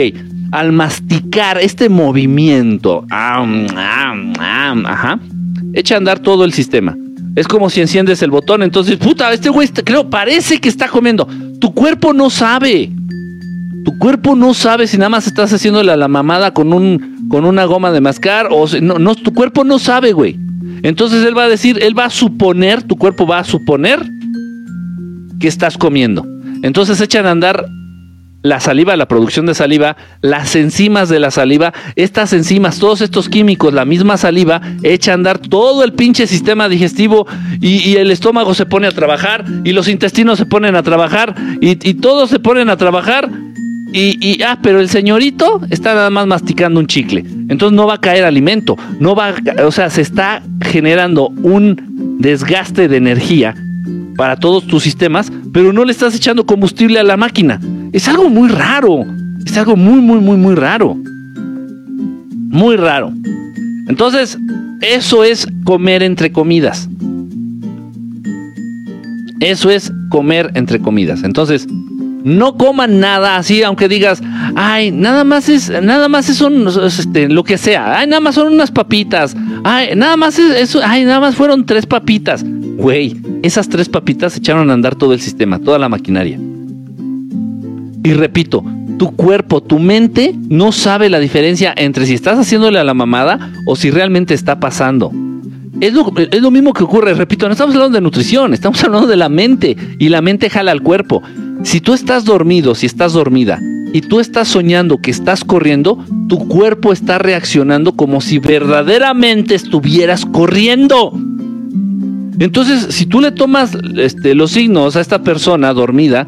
[0.53, 4.14] al masticar este movimiento, ajá,
[5.72, 6.96] echa a andar todo el sistema.
[7.35, 11.27] Es como si enciendes el botón, entonces, puta, este güey, creo, parece que está comiendo.
[11.59, 12.90] Tu cuerpo no sabe.
[13.85, 17.46] Tu cuerpo no sabe si nada más estás haciéndole a la mamada con, un, con
[17.46, 20.38] una goma de mascar o no, no, tu cuerpo no sabe, güey.
[20.83, 24.07] Entonces él va a decir, él va a suponer, tu cuerpo va a suponer
[25.40, 26.27] que estás comiendo.
[26.62, 27.66] Entonces echan a andar
[28.42, 33.29] la saliva, la producción de saliva, las enzimas de la saliva, estas enzimas, todos estos
[33.29, 37.27] químicos, la misma saliva, echa a andar todo el pinche sistema digestivo
[37.61, 41.88] y, el estómago se pone a trabajar y los intestinos se ponen a trabajar y,
[41.88, 43.31] y todos se ponen a trabajar
[43.94, 47.25] y, ah, pero el señorito está nada más masticando un chicle.
[47.48, 48.77] Entonces no va a caer alimento.
[48.98, 53.55] No va o sea, se está generando un desgaste de energía
[54.16, 57.61] para todos tus sistemas, pero no le estás echando combustible a la máquina.
[57.92, 59.05] Es algo muy raro.
[59.45, 60.97] Es algo muy, muy, muy, muy raro.
[62.49, 63.12] Muy raro.
[63.88, 64.38] Entonces,
[64.81, 66.88] eso es comer entre comidas.
[69.40, 71.25] Eso es comer entre comidas.
[71.25, 71.66] Entonces,
[72.25, 74.23] no coman nada así, aunque digas,
[74.55, 78.35] ay, nada más es, nada más es un, este, lo que sea, ay, nada más
[78.35, 82.45] son unas papitas, ay, nada más es, ay, nada más fueron tres papitas.
[82.45, 86.39] Güey, esas tres papitas echaron a andar todo el sistema, toda la maquinaria.
[88.05, 88.65] Y repito,
[88.99, 93.53] tu cuerpo, tu mente no sabe la diferencia entre si estás haciéndole a la mamada
[93.67, 95.13] o si realmente está pasando.
[95.81, 99.29] Es lo mismo que ocurre, repito, no estamos hablando de nutrición, estamos hablando de la
[99.29, 101.23] mente y la mente jala al cuerpo.
[101.62, 103.61] Si tú estás dormido, si estás dormida
[103.92, 110.25] y tú estás soñando que estás corriendo, tu cuerpo está reaccionando como si verdaderamente estuvieras
[110.25, 111.12] corriendo.
[112.38, 116.27] Entonces, si tú le tomas este, los signos a esta persona dormida,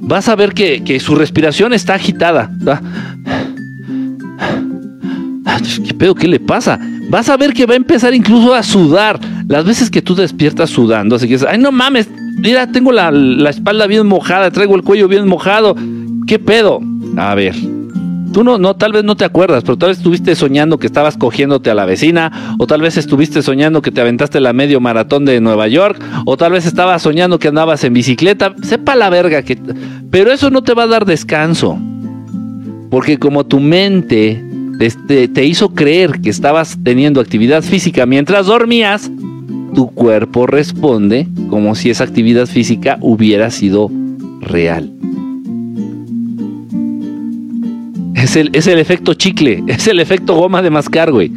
[0.00, 2.50] vas a ver que, que su respiración está agitada.
[5.86, 6.14] ¿Qué pedo?
[6.14, 6.80] ¿Qué le pasa?
[7.10, 9.20] Vas a ver que va a empezar incluso a sudar.
[9.46, 12.08] Las veces que tú despiertas sudando, así que, ay, no mames,
[12.44, 13.10] mira, tengo la,
[13.48, 15.74] espalda bien mojada, traigo el cuello bien mojado.
[16.26, 16.80] ¿Qué pedo?
[17.16, 17.54] A ver,
[18.34, 21.16] tú no, no, tal vez no te acuerdas, pero tal vez estuviste soñando que estabas
[21.16, 25.24] cogiéndote a la vecina, o tal vez estuviste soñando que te aventaste la medio maratón
[25.24, 29.42] de Nueva York, o tal vez estabas soñando que andabas en bicicleta, sepa la verga
[29.42, 29.58] que...
[30.10, 31.78] Pero eso no te va a dar descanso,
[32.90, 34.44] porque como tu mente
[35.08, 39.10] te, te hizo creer que estabas teniendo actividad física mientras dormías,
[39.74, 43.90] tu cuerpo responde como si esa actividad física hubiera sido
[44.40, 44.90] real.
[48.14, 51.30] Es el, es el efecto chicle, es el efecto goma de mascar, güey.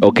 [0.00, 0.20] Ok.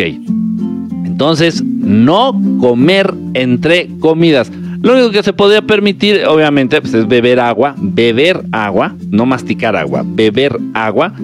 [1.04, 4.50] Entonces, no comer entre comidas.
[4.82, 9.74] Lo único que se podría permitir, obviamente, pues, es beber agua, beber agua, no masticar
[9.76, 11.14] agua, beber agua.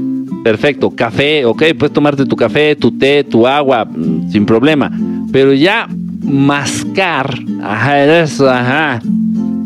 [0.43, 4.91] Perfecto, café, ok, puedes tomarte tu café, tu té, tu agua, mm, sin problema.
[5.31, 5.89] Pero ya
[6.25, 9.01] mascar, ajá, eso, ajá.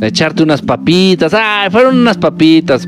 [0.01, 2.87] Echarte unas papitas, ay, fueron unas papitas.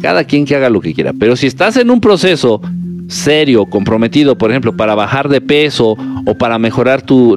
[0.00, 1.12] Cada quien que haga lo que quiera.
[1.12, 2.60] Pero si estás en un proceso
[3.06, 7.36] serio, comprometido, por ejemplo, para bajar de peso o para mejorar tu,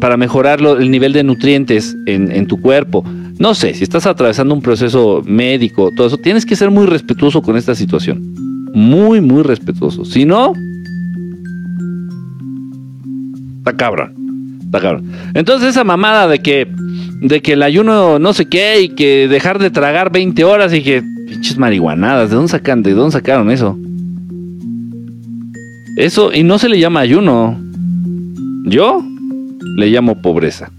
[0.00, 3.04] para mejorar el nivel de nutrientes en, en tu cuerpo,
[3.40, 7.42] no sé, si estás atravesando un proceso médico, todo eso, tienes que ser muy respetuoso
[7.42, 8.34] con esta situación.
[8.72, 10.04] Muy, muy respetuoso.
[10.04, 10.52] Si no,
[13.58, 14.14] Está cabrón.
[14.64, 15.10] Está cabrón.
[15.34, 16.66] Entonces esa mamada de que
[17.20, 20.82] de que el ayuno no sé qué y que dejar de tragar 20 horas y
[20.82, 22.82] que Pinches marihuanadas, ¿de dónde sacan?
[22.82, 23.78] ¿De dónde sacaron eso?
[25.96, 27.56] Eso, y no se le llama ayuno.
[28.64, 29.00] Yo
[29.76, 30.72] le llamo pobreza.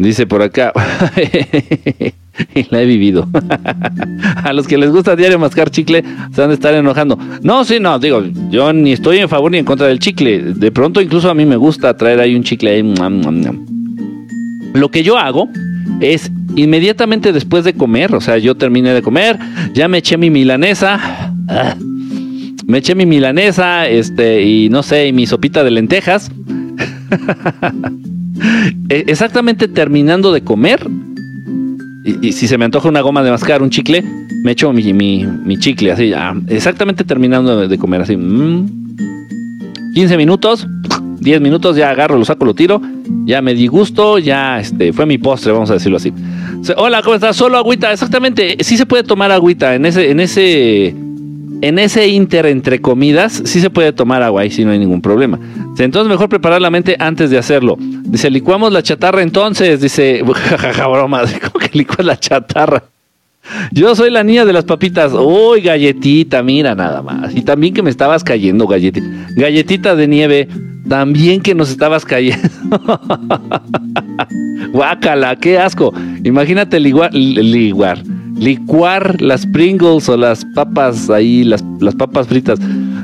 [0.00, 0.72] Dice por acá,
[2.54, 3.28] y la he vivido.
[4.42, 7.18] a los que les gusta diario mascar chicle se van a estar enojando.
[7.42, 10.54] No, sí, no, digo, yo ni estoy en favor ni en contra del chicle.
[10.54, 12.94] De pronto incluso a mí me gusta traer ahí un chicle ahí.
[14.72, 15.50] Lo que yo hago
[16.00, 19.38] es inmediatamente después de comer, o sea, yo terminé de comer,
[19.74, 21.34] ya me eché mi milanesa.
[22.66, 26.30] me eché mi milanesa, este, y no sé, y mi sopita de lentejas.
[28.88, 30.86] E, exactamente terminando de comer,
[32.04, 34.02] y, si se me antoja una goma de mascar, un chicle,
[34.42, 36.12] me echo mi, mi, chicle, así,
[36.48, 38.14] exactamente terminando de, comer, así.
[38.16, 38.66] 15
[39.94, 40.16] mm.
[40.16, 40.66] minutos,
[41.20, 42.80] 10 minutos, ya agarro, lo saco, lo tiro,
[43.26, 46.12] ya me di gusto, ya este, fue mi postre, vamos a decirlo así.
[46.76, 47.36] Hola, ¿cómo estás?
[47.36, 50.94] Solo agüita, exactamente, sí se puede tomar agüita en ese, en ese
[51.62, 55.02] en ese inter entre comidas, sí se puede tomar agua y sí no hay ningún
[55.02, 55.38] problema.
[55.78, 57.76] Entonces, mejor preparar la mente antes de hacerlo.
[57.78, 59.80] Dice, licuamos la chatarra entonces.
[59.80, 62.82] Dice, jajaja, broma, ¿cómo que licuas la chatarra?
[63.72, 65.12] Yo soy la niña de las papitas.
[65.14, 67.34] Uy, galletita, mira nada más.
[67.34, 69.06] Y también que me estabas cayendo, galletita.
[69.36, 70.48] Galletita de nieve,
[70.88, 72.48] también que nos estabas cayendo.
[74.72, 75.94] Guácala, qué asco.
[76.22, 78.02] Imagínate liguar, liguar
[78.40, 82.58] licuar las Pringles o las papas ahí, las, las papas fritas.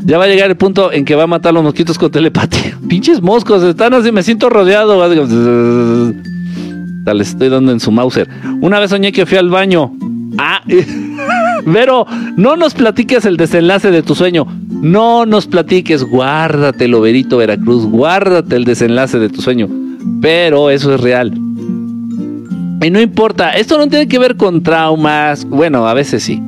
[0.04, 2.10] Ya va a llegar el punto en que va a matar a los mosquitos con
[2.10, 2.78] telepatía.
[2.88, 4.96] Pinches moscos, están así, me siento rodeado.
[7.14, 8.28] Les estoy dando en su Mauser.
[8.60, 9.92] Una vez soñé que fui al baño.
[10.38, 10.60] Ah,
[11.72, 14.46] pero no nos platiques el desenlace de tu sueño.
[14.68, 19.68] No nos platiques, guárdatelo, Verito Veracruz, guárdate el desenlace de tu sueño.
[20.20, 21.32] Pero eso es real.
[22.82, 26.42] Y no importa, esto no tiene que ver con traumas, bueno, a veces sí,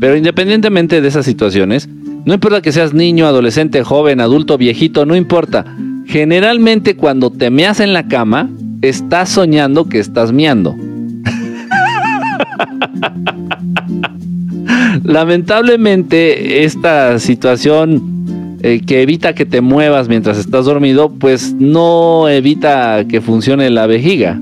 [0.00, 1.88] pero independientemente de esas situaciones,
[2.24, 5.64] no importa que seas niño, adolescente, joven, adulto, viejito, no importa.
[6.06, 8.48] Generalmente cuando te meas en la cama,
[8.82, 10.76] estás soñando que estás miando.
[15.04, 23.04] Lamentablemente esta situación eh, que evita que te muevas mientras estás dormido, pues no evita
[23.08, 24.40] que funcione la vejiga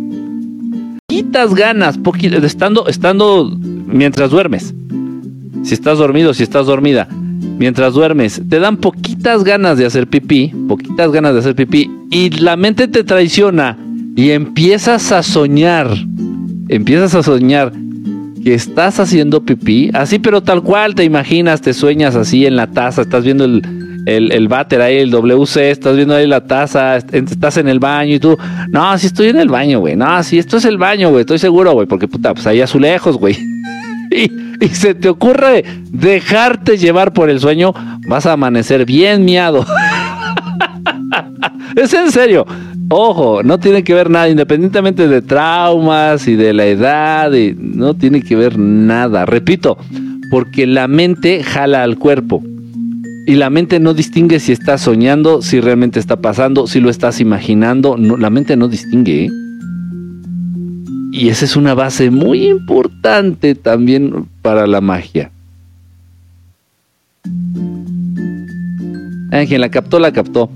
[1.20, 1.98] poquitas ganas,
[2.44, 4.74] estando, estando mientras duermes.
[5.64, 7.09] Si estás dormido, si estás dormida,
[7.59, 12.30] mientras duermes, te dan poquitas ganas de hacer pipí, poquitas ganas de hacer pipí, y
[12.30, 13.76] la mente te traiciona
[14.16, 15.94] y empiezas a soñar,
[16.68, 17.72] empiezas a soñar
[18.42, 22.70] que estás haciendo pipí, así pero tal cual te imaginas, te sueñas así en la
[22.70, 23.62] taza, estás viendo el,
[24.07, 28.15] el, el váter ahí, el WC, estás viendo ahí la taza, estás en el baño
[28.15, 28.37] y tú,
[28.71, 31.39] no, si estoy en el baño, güey, no, si esto es el baño, güey, estoy
[31.39, 33.37] seguro, güey, porque puta, pues ahí azulejos, güey.
[34.13, 34.29] Y,
[34.61, 37.73] y, se te ocurre dejarte llevar por el sueño,
[38.09, 39.65] vas a amanecer bien miado.
[41.77, 42.45] es en serio.
[42.93, 47.95] Ojo, no tiene que ver nada, independientemente de traumas y de la edad, y no
[47.95, 49.27] tiene que ver nada.
[49.27, 49.79] Repito,
[50.29, 52.43] porque la mente jala al cuerpo.
[53.26, 57.20] Y la mente no distingue si estás soñando, si realmente está pasando, si lo estás
[57.20, 57.96] imaginando.
[57.96, 59.26] La mente no distingue.
[59.26, 59.30] ¿eh?
[61.12, 65.30] Y esa es una base muy importante también para la magia.
[69.30, 70.50] Ángel, la captó, la captó.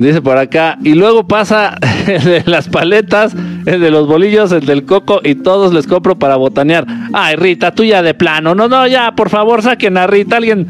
[0.00, 0.78] Dice por acá.
[0.82, 3.36] Y luego pasa el de las paletas,
[3.66, 6.86] el de los bolillos, el del coco y todos les compro para botanear.
[7.12, 8.54] Ay, Rita, tú ya de plano.
[8.54, 10.38] No, no, ya, por favor, saquen a Rita.
[10.38, 10.66] Alguien,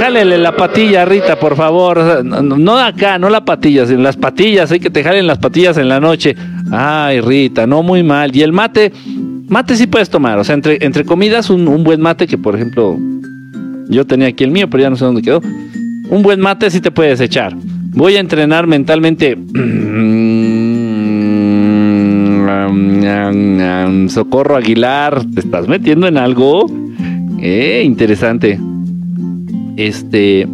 [0.00, 2.24] jálele la patilla Rita, por favor.
[2.24, 4.72] No, acá, no la patilla, sino las patillas.
[4.72, 6.34] Hay que te jalen las patillas en la noche.
[6.72, 8.34] Ay, Rita, no muy mal.
[8.34, 8.92] Y el mate,
[9.48, 10.40] mate sí puedes tomar.
[10.40, 12.98] O sea, entre, entre comidas, un, un buen mate que, por ejemplo,
[13.88, 15.40] yo tenía aquí el mío, pero ya no sé dónde quedó.
[16.10, 17.54] Un buen mate sí te puedes echar.
[17.94, 19.38] Voy a entrenar mentalmente.
[24.08, 26.66] Socorro Aguilar, ¿te estás metiendo en algo?
[27.40, 28.60] Eh, interesante.
[29.76, 30.46] Este,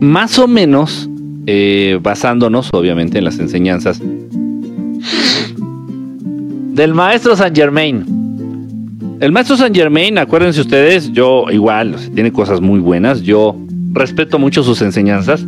[0.00, 1.10] más o menos,
[1.46, 4.00] eh, basándonos obviamente en las enseñanzas
[6.74, 8.04] del maestro Saint Germain.
[9.20, 13.56] El maestro Saint Germain, acuérdense ustedes, yo igual, tiene cosas muy buenas, yo
[13.92, 15.44] respeto mucho sus enseñanzas.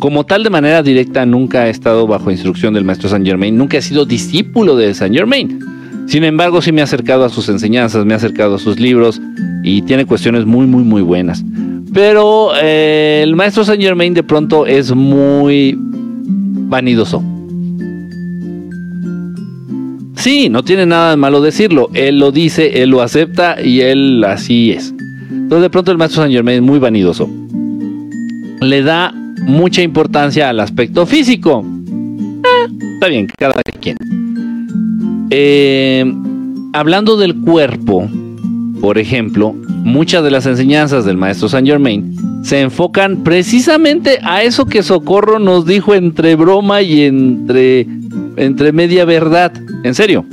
[0.00, 3.76] Como tal, de manera directa, nunca he estado bajo instrucción del maestro Saint Germain, nunca
[3.76, 5.60] he sido discípulo de Saint Germain.
[6.06, 9.20] Sin embargo, sí me he acercado a sus enseñanzas, me he acercado a sus libros
[9.62, 11.44] y tiene cuestiones muy, muy, muy buenas.
[11.92, 17.22] Pero eh, el maestro Saint Germain de pronto es muy vanidoso.
[20.16, 21.90] Sí, no tiene nada de malo decirlo.
[21.92, 24.94] Él lo dice, él lo acepta y él así es.
[25.30, 27.28] Entonces de pronto el maestro Saint Germain es muy vanidoso.
[28.62, 29.14] Le da
[29.46, 31.64] mucha importancia al aspecto físico.
[32.44, 33.96] Eh, está bien, cada quien.
[35.30, 36.12] Eh,
[36.72, 38.08] hablando del cuerpo,
[38.80, 44.66] por ejemplo, muchas de las enseñanzas del maestro Saint Germain se enfocan precisamente a eso
[44.66, 47.86] que Socorro nos dijo entre broma y entre,
[48.36, 49.52] entre media verdad.
[49.84, 50.24] En serio.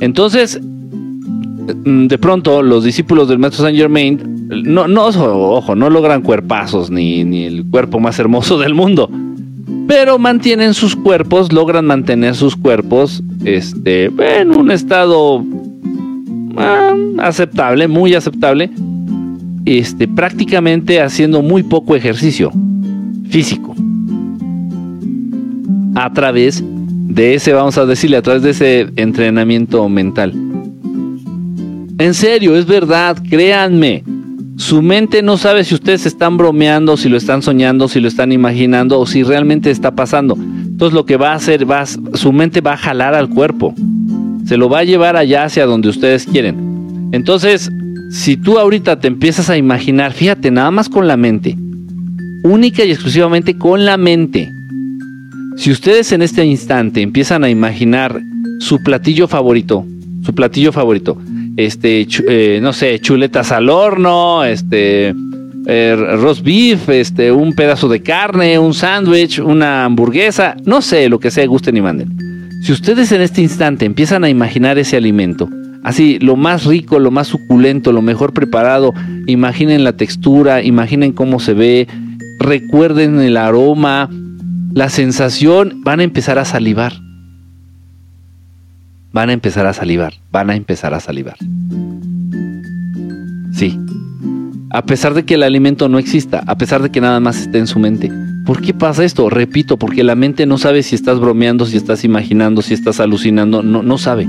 [0.00, 0.60] Entonces,
[1.66, 7.24] de pronto, los discípulos del maestro Saint Germain, no, no, ojo, no logran cuerpazos ni,
[7.24, 9.10] ni el cuerpo más hermoso del mundo.
[9.88, 15.44] Pero mantienen sus cuerpos, logran mantener sus cuerpos este, en un estado
[16.56, 18.70] ah, aceptable, muy aceptable,
[19.64, 22.52] este, prácticamente haciendo muy poco ejercicio
[23.28, 23.74] físico.
[25.94, 30.32] A través de ese, vamos a decirle, a través de ese entrenamiento mental.
[31.98, 34.04] En serio, es verdad, créanme.
[34.58, 38.32] Su mente no sabe si ustedes están bromeando, si lo están soñando, si lo están
[38.32, 40.36] imaginando o si realmente está pasando.
[40.36, 43.74] Entonces lo que va a hacer, va, su mente va a jalar al cuerpo.
[44.44, 47.08] Se lo va a llevar allá hacia donde ustedes quieren.
[47.12, 47.70] Entonces,
[48.10, 51.56] si tú ahorita te empiezas a imaginar, fíjate, nada más con la mente,
[52.44, 54.50] única y exclusivamente con la mente,
[55.56, 58.20] si ustedes en este instante empiezan a imaginar
[58.60, 59.86] su platillo favorito,
[60.24, 61.18] su platillo favorito,
[61.56, 65.14] este, eh, no sé, chuletas al horno, este,
[65.66, 71.18] eh, roast beef, este, un pedazo de carne, un sándwich, una hamburguesa, no sé, lo
[71.18, 72.50] que sea, gusten y manden.
[72.62, 75.48] Si ustedes en este instante empiezan a imaginar ese alimento,
[75.82, 78.92] así, lo más rico, lo más suculento, lo mejor preparado,
[79.26, 81.88] imaginen la textura, imaginen cómo se ve,
[82.38, 84.10] recuerden el aroma,
[84.72, 87.05] la sensación, van a empezar a salivar.
[89.16, 91.38] Van a empezar a salivar, van a empezar a salivar.
[93.50, 93.80] Sí.
[94.68, 97.56] A pesar de que el alimento no exista, a pesar de que nada más esté
[97.56, 98.12] en su mente.
[98.44, 99.30] ¿Por qué pasa esto?
[99.30, 103.62] Repito, porque la mente no sabe si estás bromeando, si estás imaginando, si estás alucinando,
[103.62, 104.28] no, no sabe.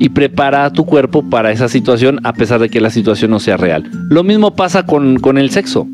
[0.00, 3.38] Y prepara a tu cuerpo para esa situación a pesar de que la situación no
[3.38, 3.88] sea real.
[4.10, 5.86] Lo mismo pasa con, con el sexo.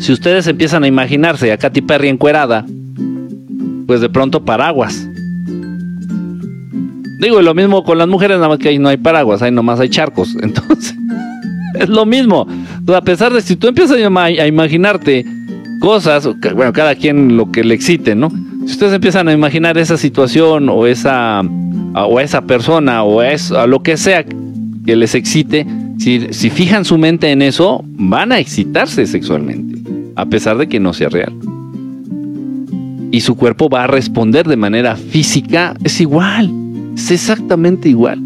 [0.00, 2.66] Si ustedes empiezan a imaginarse a Katy Perry encuerada,
[3.86, 5.08] pues de pronto paraguas.
[7.18, 9.80] Digo, lo mismo con las mujeres, nada más que ahí no hay paraguas, ahí nomás
[9.80, 10.36] hay charcos.
[10.42, 10.94] Entonces,
[11.74, 12.46] es lo mismo.
[12.94, 15.24] a pesar de si tú empiezas a, imaginarte
[15.80, 18.30] cosas, bueno, cada quien lo que le excite, ¿no?
[18.66, 21.42] Si ustedes empiezan a imaginar esa situación o esa,
[21.94, 25.66] o esa persona o a lo que sea que les excite,
[25.98, 29.78] si, si fijan su mente en eso, van a excitarse sexualmente
[30.18, 31.32] a pesar de que no sea real.
[33.12, 36.50] Y su cuerpo va a responder de manera física, es igual,
[36.98, 38.20] es exactamente igual.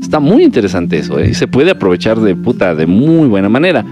[0.00, 1.34] Está muy interesante eso, ¿eh?
[1.34, 3.84] se puede aprovechar de puta de muy buena manera.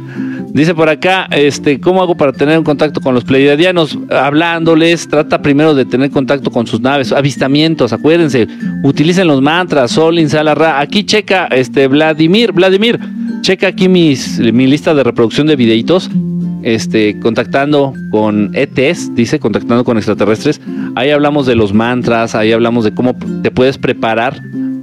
[0.48, 3.98] Dice por acá, este, ¿cómo hago para tener un contacto con los pleiadianos?
[4.08, 8.48] Hablándoles, trata primero de tener contacto con sus naves, avistamientos, acuérdense,
[8.82, 10.80] utilicen los mantras, Sol, Insala, Ra.
[10.80, 12.98] Aquí checa, este, Vladimir, Vladimir,
[13.42, 16.10] checa aquí mis, mi lista de reproducción de videitos
[16.66, 20.60] este, contactando con ETs, dice, contactando con extraterrestres.
[20.96, 23.14] Ahí hablamos de los mantras, ahí hablamos de cómo
[23.44, 24.42] te puedes preparar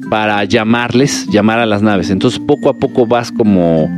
[0.09, 2.09] para llamarles, llamar a las naves.
[2.09, 3.89] Entonces poco a poco vas como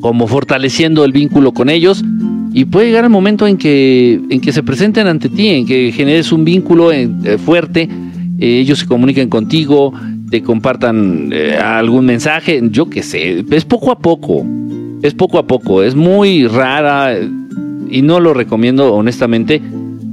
[0.00, 2.04] como fortaleciendo el vínculo con ellos
[2.52, 5.90] y puede llegar el momento en que en que se presenten ante ti, en que
[5.90, 7.08] generes un vínculo eh,
[7.44, 7.88] fuerte,
[8.38, 9.92] eh, ellos se comuniquen contigo,
[10.30, 14.46] te compartan eh, algún mensaje, yo qué sé, es poco a poco
[15.04, 17.14] es poco a poco, es muy rara
[17.90, 19.60] y no lo recomiendo honestamente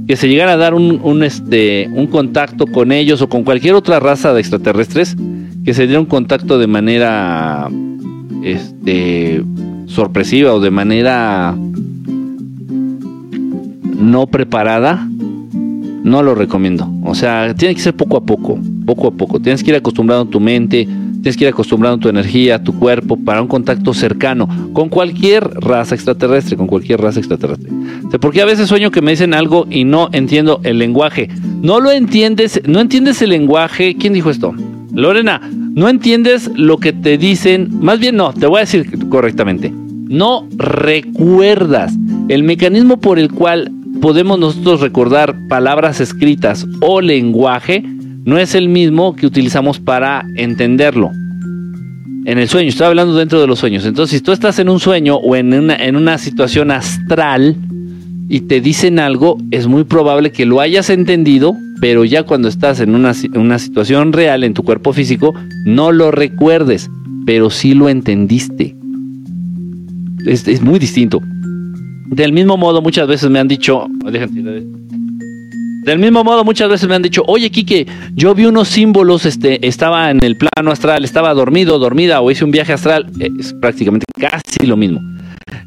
[0.06, 4.00] que se llegara a dar un, este, un contacto con ellos o con cualquier otra
[4.00, 5.16] raza de extraterrestres,
[5.64, 7.70] que se diera un contacto de manera
[8.42, 9.42] este,
[9.86, 11.56] sorpresiva o de manera
[13.96, 15.08] no preparada,
[16.04, 16.86] no lo recomiendo.
[17.02, 19.40] O sea, tiene que ser poco a poco, poco a poco.
[19.40, 20.86] Tienes que ir acostumbrando tu mente,
[21.22, 25.94] Tienes que ir acostumbrando tu energía, tu cuerpo para un contacto cercano con cualquier raza
[25.94, 27.70] extraterrestre, con cualquier raza extraterrestre.
[28.20, 31.28] Porque a veces sueño que me dicen algo y no entiendo el lenguaje.
[31.62, 33.94] No lo entiendes, no entiendes el lenguaje.
[33.94, 34.52] ¿Quién dijo esto?
[34.92, 37.68] Lorena, no entiendes lo que te dicen.
[37.80, 39.72] Más bien no, te voy a decir correctamente.
[39.72, 41.94] No recuerdas
[42.28, 43.70] el mecanismo por el cual
[44.00, 47.84] podemos nosotros recordar palabras escritas o lenguaje
[48.24, 51.10] no es el mismo que utilizamos para entenderlo.
[52.24, 53.84] En el sueño, estoy hablando dentro de los sueños.
[53.84, 57.56] Entonces, si tú estás en un sueño o en una, situación astral
[58.28, 62.78] y te dicen algo, es muy probable que lo hayas entendido, pero ya cuando estás
[62.78, 65.34] en una, situación real en tu cuerpo físico,
[65.66, 66.88] no lo recuerdes,
[67.26, 68.76] pero sí lo entendiste.
[70.24, 71.20] Es, es muy distinto.
[72.06, 73.88] Del mismo modo, muchas veces me han dicho,
[75.82, 79.66] del mismo modo, muchas veces me han dicho, oye, Quique, yo vi unos símbolos, este,
[79.66, 84.06] estaba en el plano astral, estaba dormido, dormida, o hice un viaje astral, es prácticamente
[84.16, 85.00] casi lo mismo.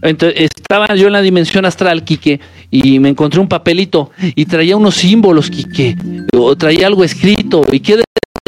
[0.01, 2.39] Entonces, estaba yo en la dimensión astral, Quique,
[2.71, 5.97] y me encontré un papelito y traía unos símbolos, Quique,
[6.33, 8.01] o traía algo escrito, y ¿qué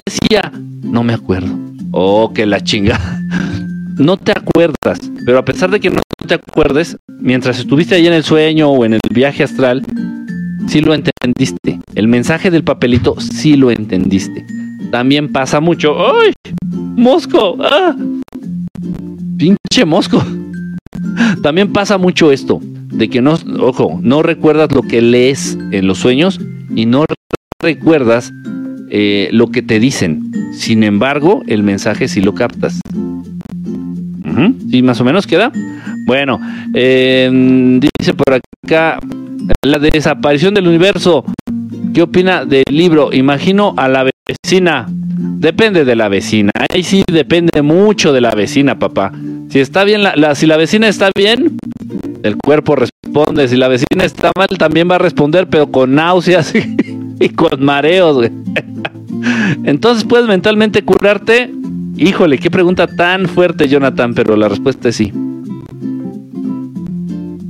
[0.06, 0.52] decía?
[0.84, 1.54] No me acuerdo.
[1.92, 3.00] Oh, que la chinga.
[3.98, 8.14] No te acuerdas, pero a pesar de que no te acuerdes, mientras estuviste ahí en
[8.14, 9.82] el sueño o en el viaje astral,
[10.68, 11.80] sí lo entendiste.
[11.96, 14.46] El mensaje del papelito sí lo entendiste.
[14.92, 15.96] También pasa mucho.
[16.00, 16.34] ¡Ay!
[16.72, 17.58] ¡Mosco!
[17.62, 17.96] ¡Ah!
[19.38, 20.24] ¡Pinche mosco!
[21.44, 26.00] También pasa mucho esto, de que no, ojo, no recuerdas lo que lees en los
[26.00, 26.40] sueños
[26.76, 27.06] y no
[27.62, 28.34] recuerdas
[28.90, 30.32] eh, lo que te dicen.
[30.54, 32.80] Sin embargo, el mensaje sí lo captas.
[34.70, 35.52] ¿Sí más o menos queda?
[36.08, 36.40] Bueno,
[36.74, 37.30] eh,
[38.00, 38.98] dice por acá
[39.62, 41.26] la desaparición del universo.
[41.94, 43.12] ¿Qué opina del libro?
[43.12, 44.86] Imagino a la vecina.
[44.88, 46.52] Depende de la vecina.
[46.70, 49.12] Ahí sí depende mucho de la vecina, papá.
[49.50, 51.58] Si está bien, la, si la vecina está bien,
[52.24, 53.50] el cuerpo responde.
[53.50, 56.54] Si la vecina está mal, también va a responder, pero con náuseas
[57.20, 58.30] y, con mareos.
[59.66, 61.52] Entonces puedes mentalmente curarte.
[61.98, 65.12] Híjole, qué pregunta tan fuerte, Jonathan, pero la respuesta es sí.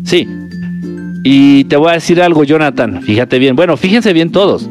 [0.08, 0.26] Sí.
[1.26, 3.01] Y te voy a decir algo, Jonathan.
[3.03, 3.58] Fíjate bien.
[3.58, 4.70] Bueno, fíjense bien todos.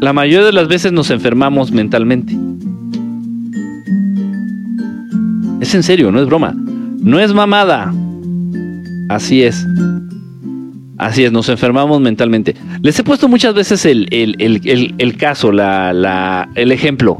[0.00, 2.36] La mayoría de las veces nos enfermamos mentalmente.
[5.62, 6.54] Es en serio, no es broma.
[6.54, 7.94] No es mamada.
[9.08, 9.66] Así es.
[10.98, 12.54] Así es, nos enfermamos mentalmente.
[12.82, 17.16] Les he puesto muchas veces el, el, caso, la, el ejemplo.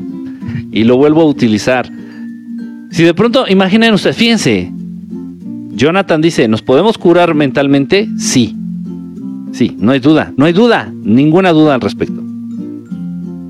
[0.71, 1.91] Y lo vuelvo a utilizar.
[2.91, 4.71] Si de pronto, imaginen ustedes, fíjense,
[5.81, 8.07] Jonathan dice, ¿nos podemos curar mentalmente?
[8.19, 8.55] Sí.
[9.51, 12.21] Sí, no hay duda, no hay duda, ninguna duda al respecto.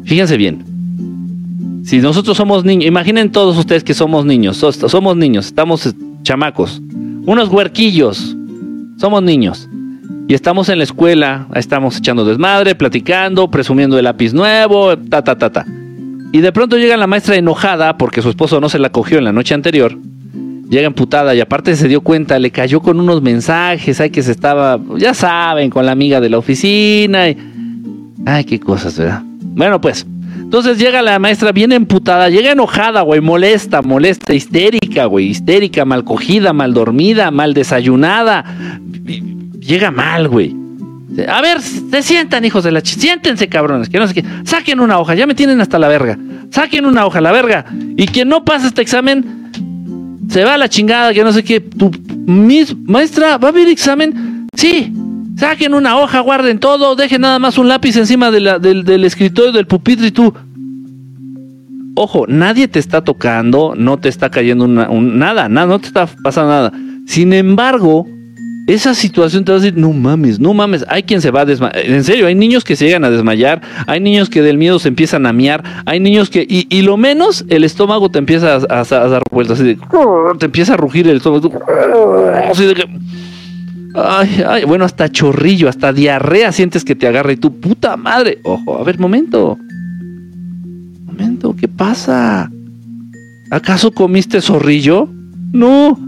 [0.04, 1.82] Fíjense bien.
[1.84, 6.80] Si nosotros somos niños, imaginen todos ustedes que somos niños, somos niños, estamos chamacos,
[7.26, 8.36] unos huerquillos,
[8.96, 9.68] somos niños.
[10.28, 15.36] Y estamos en la escuela, estamos echando desmadre, platicando, presumiendo el lápiz nuevo, ta, ta,
[15.36, 15.66] ta, ta.
[16.30, 19.24] Y de pronto llega la maestra enojada porque su esposo no se la cogió en
[19.24, 19.98] la noche anterior
[20.70, 24.30] llega emputada y aparte se dio cuenta, le cayó con unos mensajes, ay que se
[24.30, 27.28] estaba, ya saben, con la amiga de la oficina.
[27.28, 27.36] Y,
[28.24, 29.22] ay, qué cosas, ¿verdad?
[29.24, 30.06] Bueno, pues,
[30.38, 36.04] entonces llega la maestra bien emputada, llega enojada, güey, molesta, molesta, histérica, güey, histérica, mal
[36.04, 38.44] cogida, mal dormida, mal desayunada.
[39.58, 40.54] Llega mal, güey.
[41.28, 44.24] A ver, se sientan, hijos de la ch siéntense, cabrones, que no sé qué.
[44.44, 46.16] Saquen una hoja, ya me tienen hasta la verga.
[46.50, 47.66] Saquen una hoja, la verga.
[47.96, 49.39] Y quien no pasa este examen,
[50.30, 51.60] se va a la chingada, que no sé qué.
[51.60, 51.90] Tu
[52.26, 54.46] mis, maestra, ¿va a haber examen?
[54.56, 54.92] Sí.
[55.36, 60.08] Saquen una hoja, guarden todo, dejen nada más un lápiz encima del, escritorio del pupitre
[60.08, 60.32] y tú.
[61.96, 66.50] Ojo, nadie te está tocando, no te está cayendo nada, nada, no te está pasando
[66.50, 66.72] nada.
[67.06, 68.06] Sin embargo,
[68.74, 71.44] esa situación te va a decir, no mames, no mames, hay quien se va a
[71.44, 74.78] desmayar, en serio, hay niños que se llegan a desmayar, hay niños que del miedo
[74.78, 78.84] se empiezan a miar, hay niños que, y, lo menos el estómago te empieza a,
[78.84, 79.78] dar vueltas, así de,
[80.38, 81.52] te empieza a rugir el estómago,
[82.50, 82.88] así de que,
[83.94, 88.38] ay, ay, bueno, hasta chorrillo, hasta diarrea sientes que te agarra y tu puta madre,
[88.44, 89.58] ojo, a ver, momento,
[91.04, 92.50] momento, ¿qué pasa?
[93.50, 95.08] ¿Acaso comiste zorrillo?
[95.52, 95.98] No,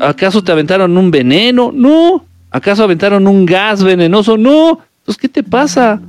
[0.00, 1.70] ¿Acaso te aventaron un veneno?
[1.72, 2.24] No.
[2.50, 4.36] ¿Acaso aventaron un gas venenoso?
[4.36, 4.80] No.
[4.98, 6.00] Entonces, ¿qué te pasa?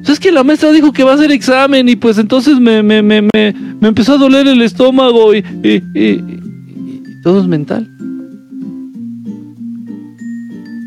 [0.00, 2.82] Pues es que la maestra dijo que va a hacer examen y pues entonces me,
[2.82, 6.22] me, me, me, empezó a doler el estómago y, y, y
[7.22, 7.88] todo es mental.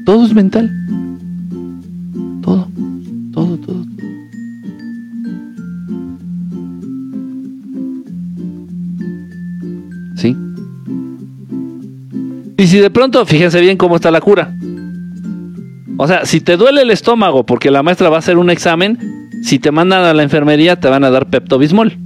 [0.05, 0.71] Todo es mental.
[2.41, 2.67] Todo,
[3.33, 3.85] todo, todo.
[12.59, 14.53] Y si de pronto, fíjense bien cómo está la cura.
[15.95, 19.29] O sea, si te duele el estómago porque la maestra va a hacer un examen,
[19.41, 21.97] si te mandan a la enfermería te van a dar Pepto-Bismol.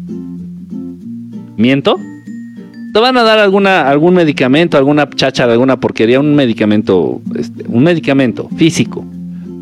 [1.57, 1.99] ¿Miento?
[2.93, 7.81] Te van a dar alguna, algún medicamento, alguna chacha, alguna porquería, un medicamento, este, un
[7.81, 9.03] medicamento físico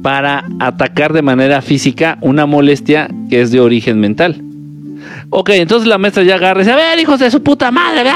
[0.01, 4.43] para atacar de manera física una molestia que es de origen mental.
[5.29, 8.09] Ok, entonces la maestra ya agarra y dice, a ver, hijos de su puta madre,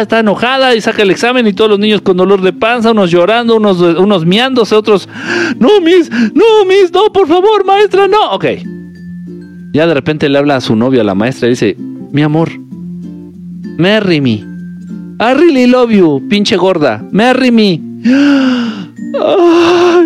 [0.00, 3.10] está enojada y saca el examen y todos los niños con dolor de panza, unos
[3.10, 5.08] llorando, unos, unos miándose, otros,
[5.58, 8.30] no, mis, no, mis, no, por favor, maestra, no.
[8.32, 8.46] Ok.
[9.72, 11.76] Ya de repente le habla a su novia, la maestra, y dice,
[12.12, 12.50] mi amor,
[13.76, 14.54] marry me.
[15.20, 17.80] I really love you, pinche gorda, marry me.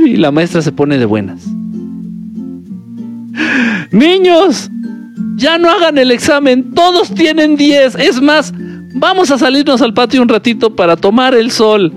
[0.06, 1.46] Y la maestra se pone de buenas.
[3.90, 4.70] Niños,
[5.36, 7.94] ya no hagan el examen, todos tienen 10.
[7.96, 8.52] Es más,
[8.94, 11.92] vamos a salirnos al patio un ratito para tomar el sol.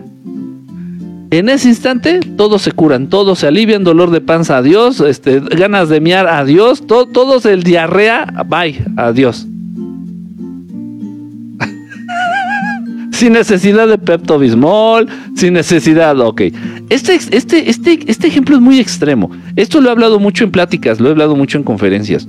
[1.32, 5.88] En ese instante, todos se curan, todos se alivian, dolor de panza, adiós, este, ganas
[5.88, 9.48] de miar, adiós, todos el diarrea, bye, adiós.
[13.12, 16.42] sin necesidad de Pepto Bismol, sin necesidad, ok.
[16.90, 19.32] Este, este, este, este ejemplo es muy extremo.
[19.56, 22.28] Esto lo he hablado mucho en pláticas, lo he hablado mucho en conferencias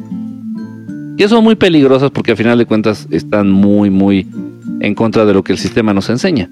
[1.16, 4.26] que son muy peligrosas porque al final de cuentas están muy, muy
[4.80, 6.48] en contra de lo que el sistema nos enseña.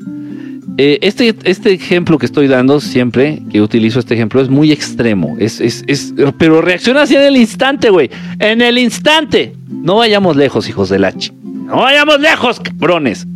[0.77, 5.37] Eh, este, este ejemplo que estoy dando siempre que utilizo este ejemplo es muy extremo,
[5.39, 9.55] es, es, es pero reacciona así en el instante, güey, en el instante.
[9.69, 11.33] No vayamos lejos, hijos del H.
[11.43, 13.27] No vayamos lejos, cabrones.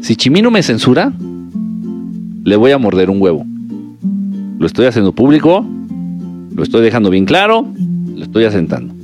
[0.00, 1.12] Si Chimino me censura,
[2.44, 3.44] le voy a morder un huevo.
[4.58, 5.64] Lo estoy haciendo público,
[6.54, 7.66] lo estoy dejando bien claro,
[8.14, 8.94] lo estoy asentando.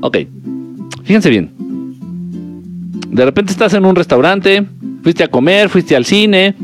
[0.00, 0.18] Ok,
[1.04, 1.50] fíjense bien.
[3.10, 4.66] De repente estás en un restaurante,
[5.02, 6.54] fuiste a comer, fuiste al cine,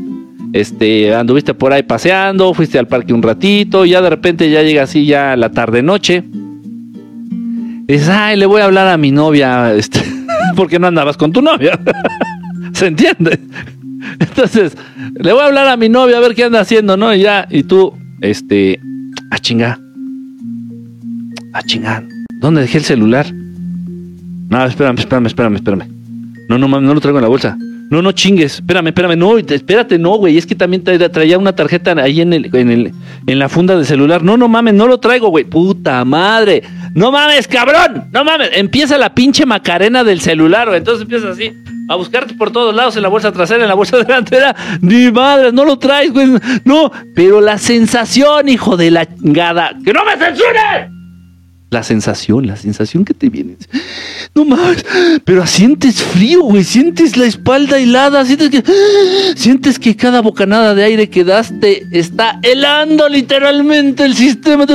[0.53, 4.63] este, anduviste por ahí paseando, fuiste al parque un ratito, y ya de repente ya
[4.63, 6.23] llega así ya la tarde noche.
[7.87, 10.01] Dices, ay, le voy a hablar a mi novia, este,
[10.55, 11.79] porque no andabas con tu novia.
[12.73, 13.39] ¿Se entiende?
[14.19, 14.77] Entonces,
[15.15, 17.13] le voy a hablar a mi novia a ver qué anda haciendo, ¿no?
[17.13, 18.79] Y ya, y tú, este,
[19.29, 19.79] a chingar.
[21.53, 22.05] A chingar.
[22.39, 23.31] ¿Dónde dejé el celular?
[24.49, 25.87] No, espérame, espérame, espérame, espérame.
[26.49, 27.57] No, no, no lo traigo en la bolsa.
[27.91, 28.55] No, no chingues.
[28.55, 29.17] Espérame, espérame.
[29.17, 30.37] No, espérate, no, güey.
[30.37, 32.93] Es que también traía una tarjeta ahí en, el, en, el,
[33.27, 34.23] en la funda del celular.
[34.23, 35.43] No, no mames, no lo traigo, güey.
[35.43, 36.63] Puta madre.
[36.93, 38.09] No mames, cabrón.
[38.11, 38.49] No mames.
[38.53, 40.79] Empieza la pinche macarena del celular, güey.
[40.79, 41.53] Entonces empieza así
[41.89, 44.55] a buscarte por todos lados, en la bolsa trasera, en la bolsa delantera.
[44.81, 46.27] Ni madre, no lo traes, güey.
[46.63, 49.73] No, pero la sensación, hijo de la chingada.
[49.83, 50.89] ¡Que no me censure!
[51.69, 53.55] La sensación, la sensación que te viene.
[54.35, 54.85] No mames,
[55.23, 56.65] pero sientes frío, güey.
[56.65, 58.25] Sientes la espalda helada.
[58.25, 58.63] Sientes que,
[59.37, 64.65] sientes que cada bocanada de aire que das te está helando literalmente el sistema.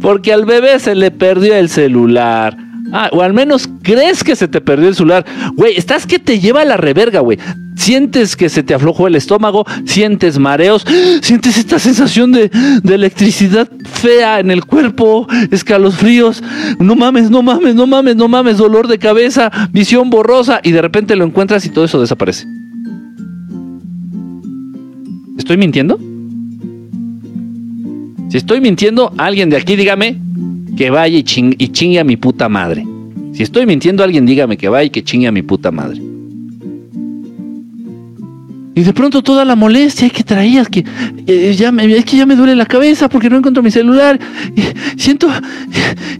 [0.00, 2.56] Porque al bebé se le perdió el celular.
[2.92, 5.24] Ah, o al menos crees que se te perdió el celular.
[5.54, 7.38] Güey, estás que te lleva a la reverga, güey.
[7.74, 10.84] Sientes que se te aflojó el estómago, sientes mareos,
[11.22, 12.50] sientes esta sensación de,
[12.82, 16.42] de electricidad fea en el cuerpo, escalofríos.
[16.78, 20.82] No mames, no mames, no mames, no mames, dolor de cabeza, visión borrosa y de
[20.82, 22.46] repente lo encuentras y todo eso desaparece.
[25.38, 25.98] ¿Estoy mintiendo?
[28.32, 30.16] Si estoy mintiendo, alguien de aquí dígame
[30.74, 32.82] que vaya y, chingue a mi puta madre.
[33.34, 36.00] Si estoy mintiendo, alguien dígame que vaya y que chingue a mi puta madre.
[38.74, 40.82] Y de pronto toda la molestia que traías, que
[41.26, 44.18] eh, ya me, es que ya me duele la cabeza porque no encuentro mi celular.
[44.56, 44.62] Y
[44.98, 45.28] siento,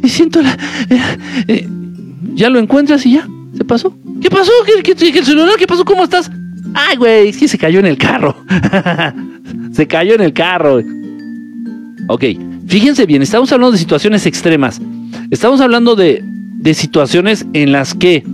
[0.03, 0.53] y siento la,
[0.91, 1.01] eh,
[1.49, 1.69] eh,
[2.35, 3.97] ya lo encuentras y ya, se pasó.
[4.21, 4.53] ¿Qué pasó?
[4.67, 5.55] ¿Qué, qué, celular?
[5.59, 5.83] ¿Qué pasó?
[5.83, 6.31] ¿Cómo estás?
[6.75, 8.37] Ay, güey, es que se cayó en el carro.
[9.73, 10.83] se cayó en el carro.
[12.09, 12.25] Ok,
[12.67, 14.81] fíjense bien, estamos hablando de situaciones extremas.
[15.31, 16.23] Estamos hablando de,
[16.75, 18.25] situaciones en las que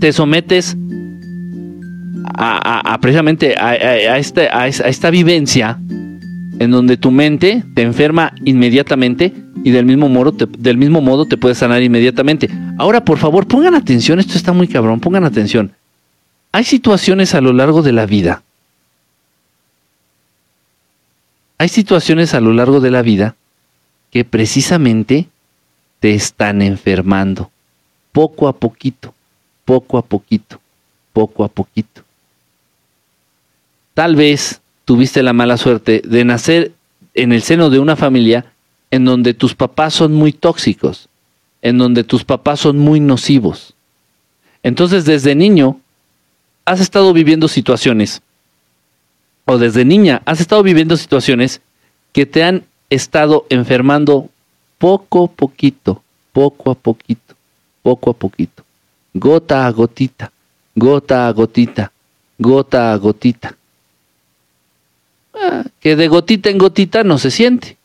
[0.00, 0.76] te sometes
[2.34, 5.78] a, precisamente a, este, a, esta vivencia
[6.58, 9.32] en donde tu mente te enferma inmediatamente
[9.64, 12.48] y del mismo, modo te, del mismo modo te puedes sanar inmediatamente.
[12.78, 15.72] Ahora, por favor, pongan atención, esto está muy cabrón, pongan atención.
[16.52, 18.42] Hay situaciones a lo largo de la vida
[21.62, 23.36] Hay situaciones a lo largo de la vida
[24.10, 25.28] que precisamente
[26.00, 27.52] te están enfermando,
[28.10, 29.14] poco a poquito,
[29.64, 30.60] poco a poquito,
[31.12, 32.02] poco a poquito.
[33.94, 36.72] Tal vez tuviste la mala suerte de nacer
[37.14, 38.44] en el seno de una familia
[38.90, 41.08] en donde tus papás son muy tóxicos,
[41.62, 43.74] en donde tus papás son muy nocivos.
[44.64, 45.78] Entonces desde niño
[46.64, 48.20] has estado viviendo situaciones
[49.44, 51.60] o desde niña has estado viviendo situaciones
[52.12, 54.28] que te han estado enfermando
[54.78, 57.34] poco a poquito, poco a poquito,
[57.82, 58.64] poco a poquito,
[59.14, 60.32] gota a gotita,
[60.74, 61.92] gota a gotita,
[62.38, 63.56] gota a gotita.
[65.34, 67.76] Ah, que de gotita en gotita no se siente.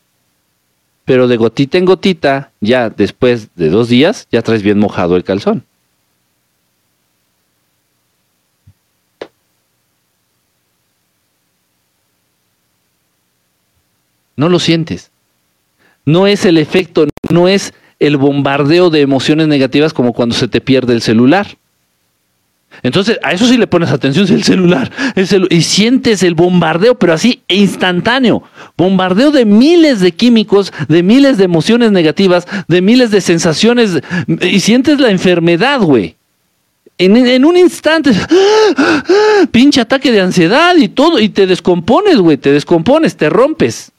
[1.06, 5.24] Pero de gotita en gotita, ya después de dos días, ya traes bien mojado el
[5.24, 5.64] calzón.
[14.38, 15.12] No lo sientes.
[16.06, 20.62] No es el efecto, no es el bombardeo de emociones negativas como cuando se te
[20.62, 21.58] pierde el celular.
[22.84, 24.92] Entonces, a eso sí le pones atención, es el celular,
[25.50, 28.44] y sientes el bombardeo, pero así instantáneo.
[28.78, 34.02] Bombardeo de miles de químicos, de miles de emociones negativas, de miles de sensaciones,
[34.42, 36.16] y sientes la enfermedad, güey.
[37.00, 38.12] En, en, un instante,
[39.52, 43.92] pinche ataque de ansiedad y todo, y te descompones, güey, te descompones, te rompes.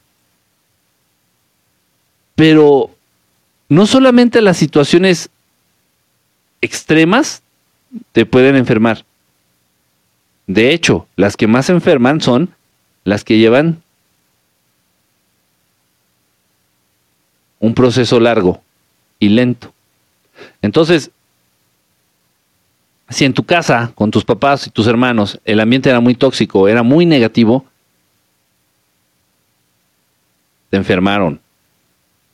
[2.38, 2.88] Pero
[3.68, 5.28] no solamente las situaciones
[6.60, 7.42] extremas
[8.12, 9.04] te pueden enfermar.
[10.46, 12.54] De hecho, las que más enferman son
[13.02, 13.82] las que llevan
[17.58, 18.62] un proceso largo
[19.18, 19.74] y lento.
[20.62, 21.10] Entonces,
[23.08, 26.68] si en tu casa, con tus papás y tus hermanos, el ambiente era muy tóxico,
[26.68, 27.66] era muy negativo,
[30.70, 31.40] te enfermaron.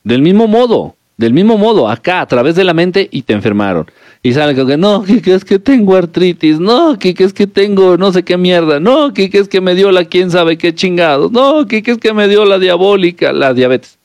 [0.05, 3.87] Del mismo modo, del mismo modo, acá, a través de la mente, y te enfermaron.
[4.21, 8.13] Y sale que no, que es que tengo artritis, no, que es que tengo no
[8.13, 11.65] sé qué mierda, no, que es que me dio la quién sabe qué chingados, no,
[11.65, 13.97] que es que me dio la diabólica, la diabetes.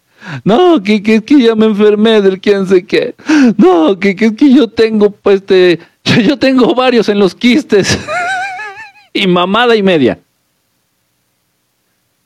[0.42, 3.14] No, que, es que ya me enfermé del quién sé qué.
[3.56, 5.80] No, que, es que yo tengo, pues, este,
[6.26, 7.98] yo tengo varios en los quistes.
[9.12, 10.18] y mamada y media.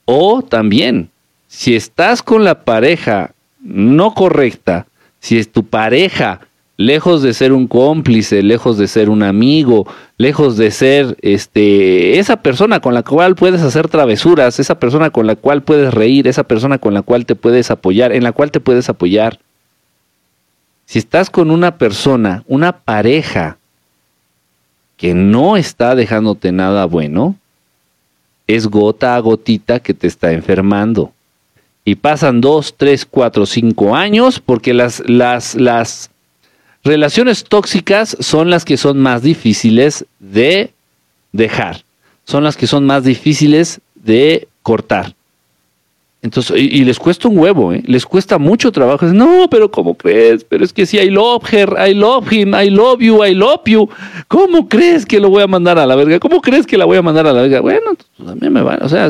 [0.05, 1.09] O también,
[1.47, 3.34] si estás con la pareja
[3.65, 4.85] no correcta,
[5.19, 6.41] si es tu pareja,
[6.77, 9.87] lejos de ser un cómplice, lejos de ser un amigo,
[10.17, 15.25] lejos de ser este esa persona con la cual puedes hacer travesuras, esa persona con
[15.25, 18.51] la cual puedes reír, esa persona con la cual te puedes apoyar, en la cual
[18.51, 19.39] te puedes apoyar.
[20.85, 23.57] Si estás con una persona, una pareja
[24.97, 27.35] que no está dejándote nada bueno,
[28.45, 31.14] es gota a gotita que te está enfermando
[31.85, 36.09] y pasan dos, tres, cuatro, cinco años, porque las, las, las
[36.83, 40.71] relaciones tóxicas son las que son más difíciles de
[41.31, 41.83] dejar,
[42.25, 45.13] son las que son más difíciles de cortar.
[46.23, 47.83] Entonces, y, les cuesta un huevo, ¿eh?
[47.85, 49.05] les cuesta mucho trabajo.
[49.05, 50.43] No, pero ¿cómo crees?
[50.43, 53.61] Pero es que si I love her, I love him, I love you, I love
[53.67, 53.87] you.
[54.27, 56.17] ¿Cómo crees que lo voy a mandar a la verga?
[56.17, 57.61] ¿Cómo crees que la voy a mandar a la verga?
[57.61, 59.07] Bueno, pues, a mí me va, o sea,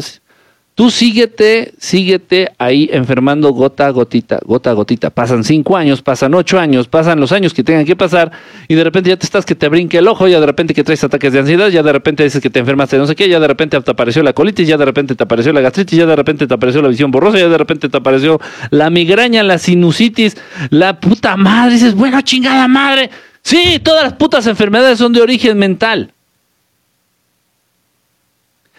[0.75, 5.09] Tú síguete, síguete ahí enfermando gota a gotita, gota a gotita.
[5.09, 8.33] Pasan cinco años, pasan ocho años, pasan los años que tengan que pasar
[8.67, 10.83] y de repente ya te estás que te brinque el ojo, ya de repente que
[10.83, 13.39] traes ataques de ansiedad, ya de repente dices que te enfermaste no sé qué, ya
[13.39, 16.15] de repente te apareció la colitis, ya de repente te apareció la gastritis, ya de
[16.17, 20.35] repente te apareció la visión borrosa, ya de repente te apareció la migraña, la sinusitis,
[20.71, 21.75] la puta madre.
[21.75, 23.09] Dices, bueno, chingada madre.
[23.41, 26.14] Sí, todas las putas enfermedades son de origen mental.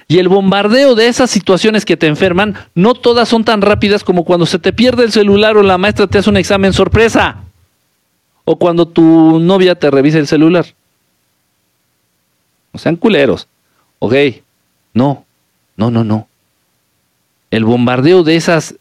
[0.09, 4.25] Y el bombardeo de esas situaciones que te enferman, no todas son tan rápidas como
[4.25, 7.39] cuando se te pierde el celular o la maestra te hace un examen sorpresa.
[8.45, 10.67] O cuando tu novia te revisa el celular.
[12.73, 13.49] No sean culeros.
[13.99, 14.15] Ok.
[14.95, 15.25] No,
[15.77, 16.29] no, no, no.
[17.51, 18.77] El bombardeo de esas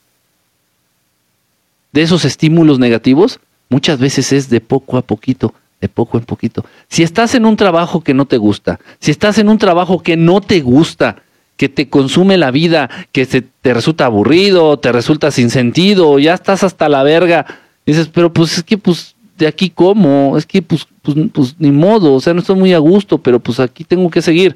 [1.91, 6.65] de esos estímulos negativos muchas veces es de poco a poquito de poco en poquito.
[6.88, 10.17] Si estás en un trabajo que no te gusta, si estás en un trabajo que
[10.17, 11.17] no te gusta,
[11.57, 16.34] que te consume la vida, que se, te resulta aburrido, te resulta sin sentido, ya
[16.34, 17.45] estás hasta la verga,
[17.86, 21.71] dices, pero pues es que pues de aquí como, es que pues, pues, pues ni
[21.71, 24.55] modo, o sea, no estoy muy a gusto, pero pues aquí tengo que seguir.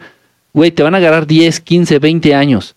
[0.53, 2.75] Güey, te van a agarrar 10, 15, 20 años.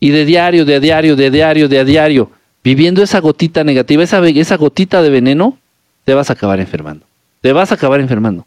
[0.00, 2.30] Y de diario, de diario, de diario, de a diario,
[2.62, 5.58] viviendo esa gotita negativa, esa, esa gotita de veneno,
[6.04, 7.06] te vas a acabar enfermando
[7.44, 8.46] te vas a acabar enfermando.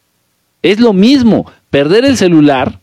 [0.64, 2.80] Es lo mismo, perder el celular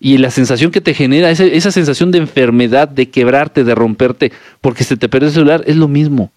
[0.00, 4.32] y la sensación que te genera, esa, sensación de enfermedad, de quebrarte, de romperte,
[4.62, 6.30] porque se te perdió el celular, es lo mismo.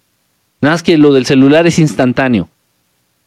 [0.59, 2.49] Nada más que lo del celular es instantáneo.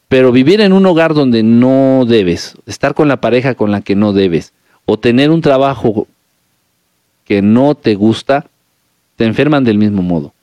[0.09, 3.97] Pero vivir en un hogar donde no debes, estar con la pareja con la que
[3.97, 4.53] no debes,
[4.85, 6.07] o tener un trabajo
[7.25, 8.45] que no te gusta,
[9.17, 10.35] te enferman del mismo modo.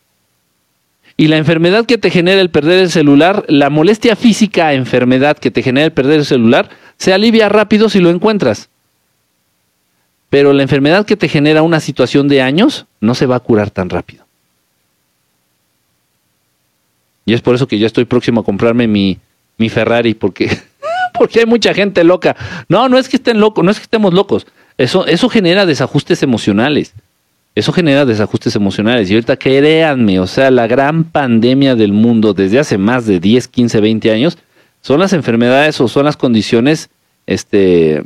[1.19, 5.49] Y la enfermedad que te genera el perder el celular, la molestia física, enfermedad que
[5.49, 8.69] te genera el perder el celular, se alivia rápido si lo encuentras.
[10.29, 13.71] Pero la enfermedad que te genera una situación de años no se va a curar
[13.71, 14.25] tan rápido.
[17.25, 19.17] Y es por eso que yo estoy próximo a comprarme mi,
[19.57, 20.55] mi Ferrari, porque,
[21.17, 22.35] porque hay mucha gente loca.
[22.69, 24.45] No, no es que estén locos, no es que estemos locos.
[24.77, 26.93] Eso, eso genera desajustes emocionales.
[27.57, 29.09] Eso genera desajustes emocionales.
[29.09, 33.47] Y ahorita créanme, o sea, la gran pandemia del mundo desde hace más de 10,
[33.47, 34.37] 15, 20 años
[34.81, 36.91] son las enfermedades o son las condiciones
[37.25, 38.03] este,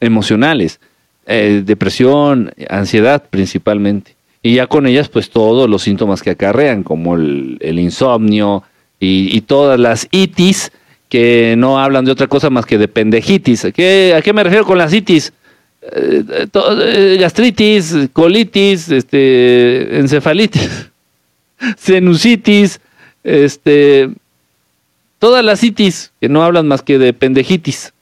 [0.00, 0.80] emocionales.
[1.26, 4.16] Eh, depresión, ansiedad principalmente.
[4.42, 8.62] Y ya con ellas, pues todos los síntomas que acarrean, como el, insomnio
[8.98, 10.72] y, todas las itis
[11.10, 13.66] que no hablan de otra cosa más que de pendejitis.
[13.66, 15.34] ¿A qué, a qué me refiero con las itis?
[15.92, 16.24] Eh,
[16.54, 20.88] eh, gastritis, colitis, este, encefalitis,
[21.76, 22.80] sinusitis,
[23.24, 24.10] este,
[25.18, 27.92] todas las itis que no hablan más que de pendejitis.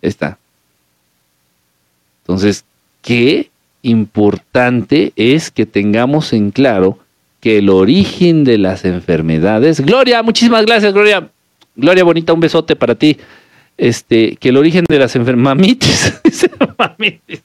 [0.00, 0.38] Está.
[2.22, 2.64] Entonces,
[3.02, 3.50] qué
[3.82, 6.98] importante es que tengamos en claro
[7.40, 9.80] que el origen de las enfermedades.
[9.80, 11.28] Gloria, muchísimas gracias, Gloria.
[11.74, 13.16] Gloria bonita, un besote para ti
[13.80, 16.20] este, que el origen de las enfermamitis,
[16.78, 17.42] mamitis.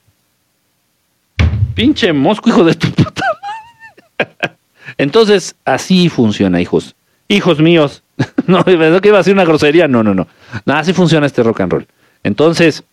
[1.74, 4.56] Pinche mosco, hijo de tu puta madre.
[4.98, 6.96] Entonces, así funciona, hijos.
[7.28, 8.04] Hijos míos.
[8.48, 9.88] No, pensé que iba a ser una grosería.
[9.88, 10.28] No, no, no.
[10.66, 11.88] No, así funciona este rock and roll.
[12.24, 12.84] Entonces,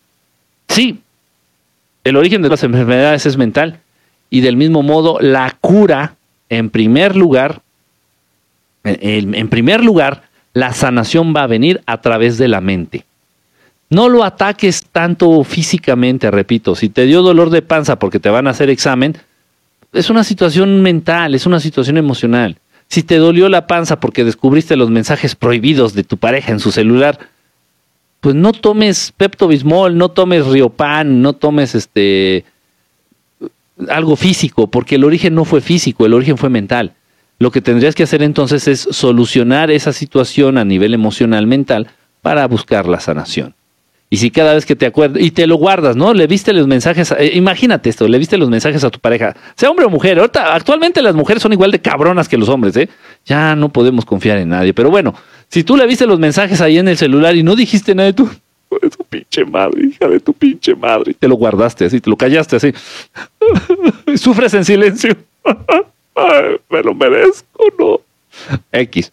[0.67, 1.01] sí,
[2.03, 3.79] el origen de las enfermedades es mental.
[4.31, 6.15] Y del mismo modo, la cura,
[6.49, 7.61] en primer lugar,
[8.83, 10.23] en primer lugar,
[10.53, 13.05] la sanación va a venir a través de la mente.
[13.93, 16.73] No lo ataques tanto físicamente, repito.
[16.73, 19.15] Si te dio dolor de panza porque te van a hacer examen,
[19.91, 22.57] es una situación mental, es una situación emocional.
[22.87, 26.71] Si te dolió la panza porque descubriste los mensajes prohibidos de tu pareja en su
[26.71, 27.19] celular,
[28.19, 32.45] pues no tomes Pepto Bismol, no tomes Riopan, no tomes este
[33.89, 36.93] algo físico, porque el origen no fue físico, el origen fue mental.
[37.37, 41.89] Lo que tendrías que hacer entonces es solucionar esa situación a nivel emocional mental
[42.23, 43.53] para buscar la sanación.
[44.13, 46.13] Y si cada vez que te acuerdas, y te lo guardas, ¿no?
[46.13, 49.71] Le viste los mensajes, eh, imagínate esto, le viste los mensajes a tu pareja, sea
[49.71, 50.19] hombre o mujer.
[50.19, 52.89] Ahorita, actualmente las mujeres son igual de cabronas que los hombres, ¿eh?
[53.25, 54.71] Ya no podemos confiar en nadie.
[54.71, 55.15] Pero bueno,
[55.49, 58.13] si tú le viste los mensajes ahí en el celular y no dijiste nada de
[58.13, 58.29] tu,
[59.09, 62.71] pinche madre, hija de tu pinche madre, te lo guardaste así, te lo callaste así,
[64.15, 65.17] sufres en silencio.
[66.69, 67.99] me lo merezco, ¿no?
[68.73, 69.11] X.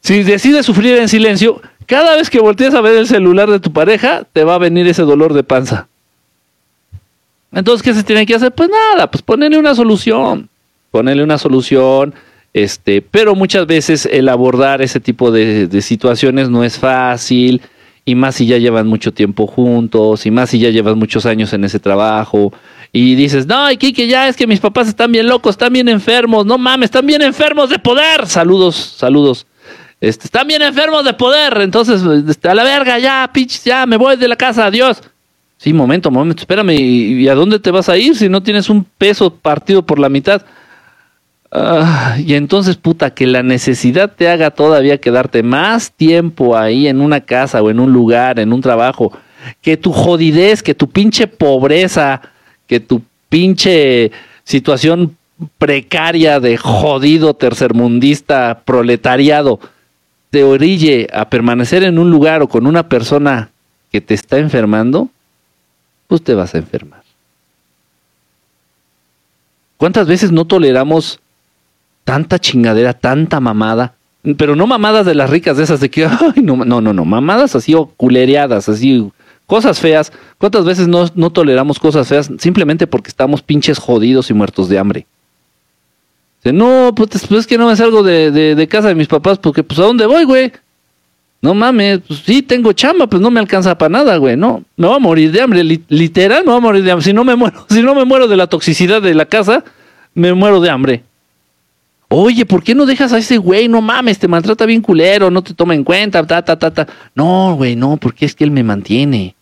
[0.00, 3.72] Si decides sufrir en silencio, cada vez que voltees a ver el celular de tu
[3.72, 5.88] pareja, te va a venir ese dolor de panza.
[7.52, 8.52] Entonces, ¿qué se tiene que hacer?
[8.52, 10.48] Pues nada, pues ponerle una solución.
[10.90, 12.14] Ponerle una solución.
[12.52, 17.60] Este, pero muchas veces el abordar ese tipo de, situaciones no es fácil,
[18.06, 21.52] y más si ya llevan mucho tiempo juntos, y más si ya llevas muchos años
[21.52, 22.52] en ese trabajo,
[22.92, 26.46] y dices, no, que ya es que mis papás están bien locos, están bien enfermos,
[26.46, 28.26] no mames, están bien enfermos de poder.
[28.26, 29.46] Saludos, saludos.
[30.00, 33.96] Este, están bien enfermos de poder, entonces este, a la verga, ya, pitch, ya, me
[33.96, 35.02] voy de la casa, adiós.
[35.56, 38.84] Sí, momento, momento, espérame, ¿y, a dónde te vas a ir si no tienes un
[38.84, 40.42] peso partido por la mitad?
[41.50, 47.00] Ah, y entonces, puta, que la necesidad te haga todavía quedarte más tiempo ahí en
[47.00, 49.12] una casa o en un lugar, en un trabajo,
[49.62, 52.20] que tu jodidez, que tu pinche pobreza,
[52.66, 54.12] que tu pinche
[54.44, 55.16] situación
[55.56, 59.58] precaria de jodido tercermundista proletariado
[60.30, 63.50] te orille a permanecer en un lugar o con una persona
[63.90, 65.08] que te está enfermando,
[66.06, 67.02] pues te vas a enfermar.
[69.76, 71.20] ¿Cuántas veces no toleramos
[72.04, 73.94] tanta chingadera, tanta mamada?
[74.36, 76.08] Pero no mamadas de las ricas, de esas de que,
[76.42, 79.10] no, no, no, no, mamadas así o culereadas, así,
[79.46, 80.12] cosas feas.
[80.38, 84.78] ¿Cuántas veces no, no toleramos cosas feas simplemente porque estamos pinches jodidos y muertos de
[84.78, 85.06] hambre?
[86.52, 89.62] No, pues, pues, es que no me salgo de, de, casa de mis papás porque
[89.62, 90.52] pues a dónde voy, güey.
[91.42, 94.64] No mames, pues sí, tengo chamba, pues no me alcanza para nada, güey, no.
[94.76, 97.04] Me voy a morir de hambre, literal me voy a morir de hambre.
[97.04, 99.62] Si no me muero, si no me muero de la toxicidad de la casa,
[100.14, 101.02] me muero de hambre.
[102.08, 103.68] Oye, ¿por qué no dejas a ese güey?
[103.68, 106.86] No mames, te maltrata bien culero, no te toma en cuenta, ta, ta, ta, ta.
[107.14, 109.35] No, güey, no, porque es que él me mantiene.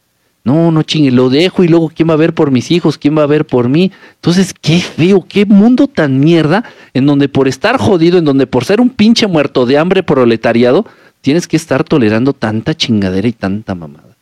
[0.45, 3.17] No, no chingue, lo dejo y luego quién va a ver por mis hijos, quién
[3.17, 3.91] va a ver por mí.
[4.17, 8.67] Entonces, qué feo, qué mundo tan mierda en donde por estar jodido, en donde por
[8.67, 10.85] ser un pinche muerto de hambre proletariado,
[11.23, 14.15] tienes que estar tolerando tanta chingadera y tanta mamada.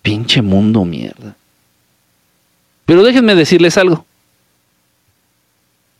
[0.00, 1.36] Pinche mundo mierda.
[2.86, 4.06] Pero déjenme decirles algo.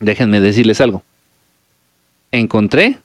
[0.01, 1.03] Déjenme decirles algo.
[2.33, 2.99] Encontré,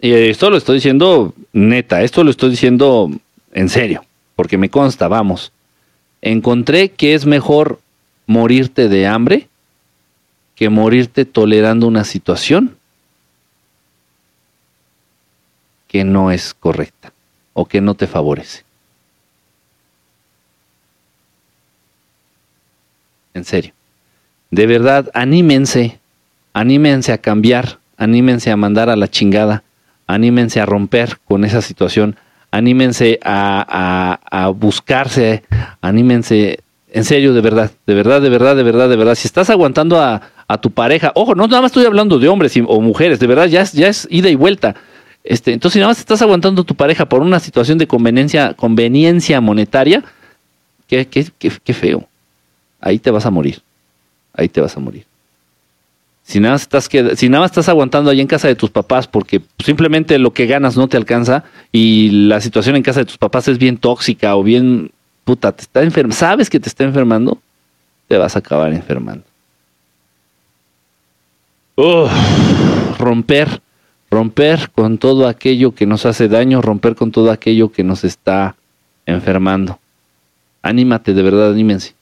[0.00, 3.10] y esto lo estoy diciendo neta, esto lo estoy diciendo
[3.52, 4.05] en serio
[4.36, 5.52] porque me consta, vamos,
[6.20, 7.80] encontré que es mejor
[8.26, 9.48] morirte de hambre
[10.54, 12.76] que morirte tolerando una situación
[15.88, 17.12] que no es correcta
[17.52, 18.64] o que no te favorece.
[23.34, 23.72] En serio.
[24.50, 25.98] De verdad, anímense,
[26.54, 29.62] anímense a cambiar, anímense a mandar a la chingada,
[30.06, 32.16] anímense a romper con esa situación,
[32.56, 35.42] anímense a, a, buscarse,
[35.80, 39.14] anímense, en serio, de verdad, de verdad, de verdad, de verdad, de verdad.
[39.14, 42.54] Si estás aguantando a, a tu pareja, ojo, no nada más estoy hablando de hombres
[42.66, 44.74] o mujeres, de verdad, ya es, ya es ida y vuelta.
[45.22, 48.54] Este, entonces, si nada más estás aguantando a tu pareja por una situación de conveniencia,
[48.54, 50.02] conveniencia monetaria,
[50.86, 52.08] qué, qué, qué, qué feo.
[52.80, 53.60] Ahí te vas a morir.
[54.32, 55.04] Ahí te vas a morir.
[56.26, 59.42] Si nada, estás si nada más estás aguantando ahí en casa de tus papás porque
[59.64, 63.46] simplemente lo que ganas no te alcanza y la situación en casa de tus papás
[63.46, 64.90] es bien tóxica o bien
[65.22, 67.40] puta, te está enfermo, sabes que te está enfermando,
[68.08, 69.22] te vas a acabar enfermando.
[72.98, 73.60] romper,
[74.10, 78.56] romper con todo aquello que nos hace daño, romper con todo aquello que nos está
[79.06, 79.78] enfermando.
[80.60, 81.94] Anímate, de verdad, anímense,